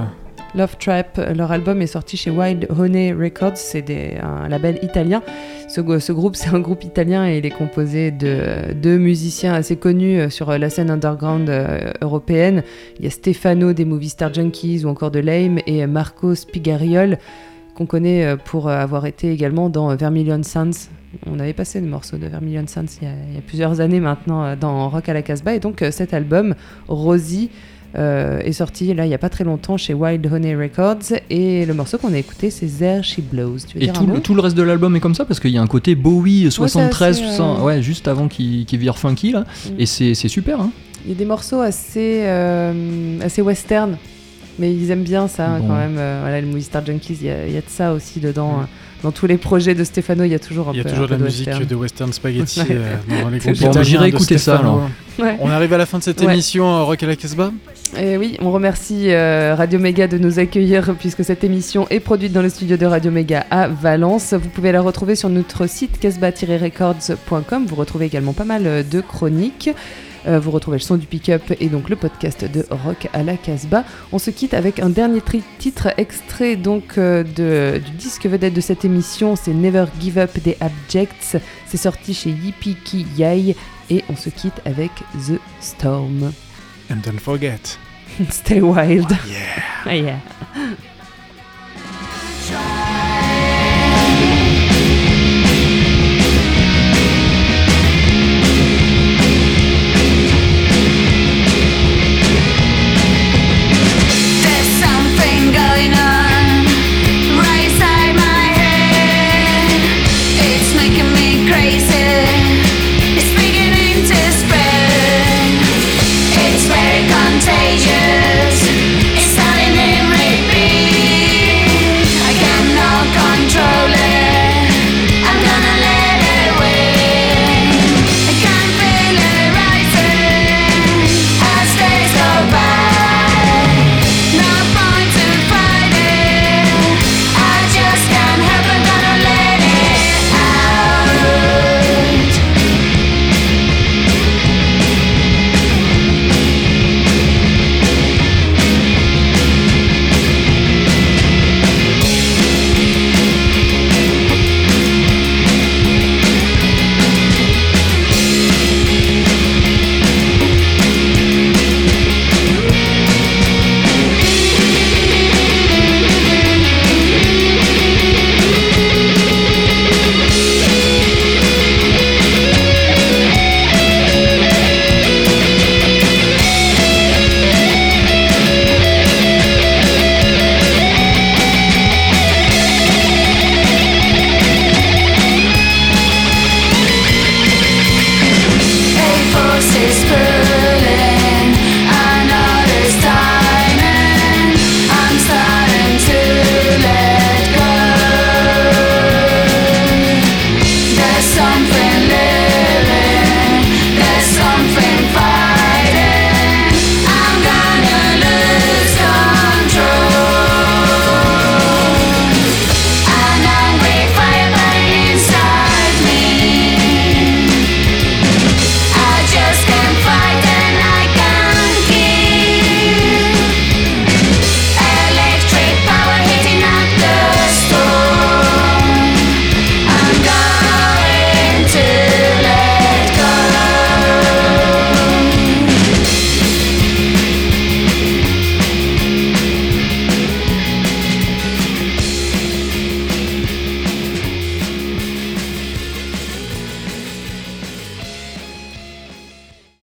Love 0.54 0.76
Trap, 0.78 1.20
leur 1.36 1.52
album 1.52 1.80
est 1.82 1.86
sorti 1.86 2.16
chez 2.16 2.30
Wild 2.30 2.66
Honey 2.76 3.12
Records, 3.12 3.56
c'est 3.56 3.82
des- 3.82 4.16
un 4.22 4.48
label 4.48 4.78
italien. 4.82 5.22
Ce, 5.68 5.80
groupe, 5.80 6.00
c'est 6.34 6.48
un 6.48 6.58
groupe 6.60 6.82
italien 6.82 7.28
et 7.28 7.38
il 7.38 7.46
est 7.46 7.50
composé 7.50 8.10
de 8.10 8.72
deux 8.74 8.96
musiciens 8.98 9.52
assez 9.54 9.76
connus 9.76 10.18
euh, 10.18 10.30
sur 10.30 10.50
la 10.58 10.70
scène 10.70 10.90
underground 10.90 11.48
euh, 11.50 11.92
européenne. 12.00 12.62
Il 12.98 13.04
y 13.04 13.08
a 13.08 13.10
Stefano 13.10 13.72
des 13.74 13.84
Movie 13.84 14.08
Star 14.08 14.32
Junkies 14.32 14.84
ou 14.84 14.88
encore 14.88 15.10
de 15.10 15.20
Lame 15.20 15.58
et 15.66 15.86
Marco 15.86 16.34
Spigariol 16.34 17.18
qu'on 17.76 17.86
connaît 17.86 18.24
euh, 18.24 18.36
pour 18.36 18.68
avoir 18.70 19.06
été 19.06 19.30
également 19.30 19.68
dans 19.68 19.94
Vermilion 19.94 20.42
Suns. 20.42 20.88
On 21.26 21.38
avait 21.38 21.52
passé 21.52 21.80
des 21.80 21.86
morceaux 21.88 22.16
de 22.16 22.26
Vermilion 22.26 22.64
Suns 22.66 22.86
il 23.02 23.04
y 23.08 23.10
a, 23.10 23.14
il 23.30 23.34
y 23.34 23.38
a 23.38 23.42
plusieurs 23.42 23.80
années 23.80 24.00
maintenant 24.00 24.42
euh, 24.44 24.56
dans 24.56 24.88
Rock 24.88 25.08
à 25.08 25.12
la 25.12 25.22
Casbah 25.22 25.54
et 25.54 25.60
donc 25.60 25.82
euh, 25.82 25.90
cet 25.92 26.12
album, 26.14 26.54
Rosie, 26.88 27.50
euh, 27.98 28.38
est 28.40 28.52
sorti 28.52 28.94
là 28.94 29.04
il 29.04 29.10
y 29.10 29.14
a 29.14 29.18
pas 29.18 29.28
très 29.28 29.42
longtemps 29.44 29.76
chez 29.76 29.94
Wild 29.94 30.24
Honey 30.32 30.54
Records 30.54 31.18
et 31.28 31.66
le 31.66 31.74
morceau 31.74 31.98
qu'on 31.98 32.12
a 32.12 32.18
écouté 32.18 32.50
c'est 32.50 32.66
There 32.66 33.02
She 33.02 33.20
Blows. 33.20 33.58
Tu 33.66 33.76
veux 33.78 33.82
Et 33.82 33.86
dire 33.86 33.94
tout, 33.94 34.04
un 34.04 34.06
mot? 34.06 34.14
le- 34.14 34.20
tout 34.20 34.34
le 34.34 34.40
reste 34.40 34.56
de 34.56 34.62
l'album 34.62 34.94
est 34.96 35.00
comme 35.00 35.14
ça 35.14 35.24
parce 35.24 35.40
qu'il 35.40 35.50
y 35.50 35.58
a 35.58 35.62
un 35.62 35.66
côté 35.66 35.94
Bowie 35.94 36.50
73, 36.50 37.16
assez, 37.18 37.26
tout 37.26 37.32
ça, 37.36 37.42
euh, 37.42 37.62
ouais, 37.62 37.82
juste 37.82 38.06
avant 38.08 38.28
qu'il 38.28 38.64
qu'il 38.66 38.78
vire 38.78 38.96
funky 38.98 39.32
là. 39.32 39.40
Mm. 39.40 39.80
Et 39.80 39.86
c'est 39.86 40.14
super. 40.14 40.60
Hein. 40.60 40.70
Il 41.04 41.10
y 41.10 41.14
a 41.14 41.16
des 41.16 41.24
morceaux 41.24 41.60
assez, 41.60 42.20
euh, 42.24 43.18
assez 43.22 43.40
western, 43.42 43.96
mais 44.58 44.72
ils 44.74 44.90
aiment 44.90 45.02
bien 45.02 45.28
ça 45.28 45.58
Bon. 45.58 45.66
quand 45.68 45.76
même. 45.76 45.94
Voilà, 45.94 46.40
le 46.40 46.46
Movie 46.46 46.62
Star 46.62 46.84
Junkies, 46.84 47.18
il 47.22 47.22
y, 47.22 47.52
y 47.52 47.56
a 47.56 47.60
de 47.60 47.64
ça 47.68 47.92
aussi 47.94 48.20
dedans. 48.20 48.60
hein. 48.62 48.68
Dans 49.02 49.12
tous 49.12 49.26
les 49.26 49.38
projets 49.38 49.74
de 49.74 49.82
Stefano, 49.82 50.24
il 50.24 50.30
y 50.30 50.34
a 50.34 50.38
toujours 50.38 50.68
un 50.68 50.72
Il 50.72 50.76
y 50.76 50.80
a 50.80 50.84
peu 50.84 50.90
toujours 50.90 51.06
peu 51.08 51.14
de 51.14 51.18
la 51.20 51.24
musique 51.24 51.46
western. 51.46 51.66
de 51.66 51.74
Western 51.74 52.12
Spaghetti 52.12 52.60
Ouais. 52.60 52.66
euh, 52.70 52.96
dans 53.22 53.28
les 53.30 53.38
groupes 53.38 53.52
Toujours. 53.54 53.70
italiens 53.70 53.82
J'irai 53.82 54.10
de 54.10 54.16
écouter 54.16 54.36
ça, 54.38 54.56
Stefano. 54.56 54.68
alors. 54.76 54.90
Ouais. 55.18 55.36
On 55.40 55.48
arrive 55.50 55.72
à 55.72 55.78
la 55.78 55.86
fin 55.86 55.98
de 55.98 56.02
cette 56.02 56.20
Ouais. 56.20 56.32
émission 56.32 56.66
euh, 56.66 56.82
Rock 56.84 57.02
à 57.02 57.06
la 57.06 57.16
Casbah. 57.16 57.50
Et 57.98 58.16
oui, 58.18 58.36
on 58.40 58.52
remercie 58.52 59.10
euh, 59.10 59.54
Radio 59.56 59.78
Méga 59.78 60.06
de 60.06 60.18
nous 60.18 60.38
accueillir 60.38 60.94
puisque 60.98 61.24
cette 61.24 61.42
émission 61.44 61.86
est 61.90 62.00
produite 62.00 62.32
dans 62.32 62.42
le 62.42 62.48
studio 62.50 62.76
de 62.76 62.86
Radio 62.86 63.10
Méga 63.10 63.46
à 63.50 63.68
Valence. 63.68 64.34
Vous 64.34 64.48
pouvez 64.50 64.70
la 64.70 64.80
retrouver 64.82 65.14
sur 65.16 65.28
notre 65.30 65.66
site 65.66 65.98
casbah-records.com. 65.98 67.66
Vous 67.66 67.74
retrouvez 67.76 68.06
également 68.06 68.32
pas 68.32 68.44
mal 68.44 68.62
euh, 68.66 68.82
de 68.82 69.00
chroniques. 69.00 69.70
Euh, 70.26 70.38
vous 70.38 70.50
retrouvez 70.50 70.76
le 70.78 70.82
son 70.82 70.96
du 70.96 71.06
pick-up 71.06 71.42
et 71.60 71.68
donc 71.68 71.88
le 71.88 71.96
podcast 71.96 72.44
de 72.44 72.66
Rock 72.70 73.08
à 73.12 73.22
la 73.22 73.36
Casbah. 73.36 73.84
On 74.12 74.18
se 74.18 74.30
quitte 74.30 74.52
avec 74.54 74.78
un 74.80 74.90
dernier 74.90 75.20
tri- 75.20 75.42
titre 75.58 75.88
extrait 75.96 76.56
donc 76.56 76.98
euh, 76.98 77.22
de, 77.24 77.78
du 77.78 77.90
disque 77.92 78.26
vedette 78.26 78.54
de 78.54 78.60
cette 78.60 78.84
émission, 78.84 79.36
c'est 79.36 79.54
Never 79.54 79.86
Give 80.00 80.18
Up 80.18 80.30
des 80.44 80.56
Abjects. 80.60 81.36
C'est 81.66 81.76
sorti 81.76 82.12
chez 82.14 82.30
Yippee 82.30 82.76
Ki 82.84 83.06
Yay 83.16 83.56
et 83.90 84.04
on 84.10 84.16
se 84.16 84.28
quitte 84.30 84.60
avec 84.64 84.90
The 85.26 85.40
Storm. 85.60 86.32
And 86.90 86.96
don't 87.04 87.18
forget. 87.20 87.78
Stay 88.30 88.60
wild. 88.60 89.10
Yeah. 89.28 89.62
Ah, 89.86 89.94
yeah. 89.96 90.18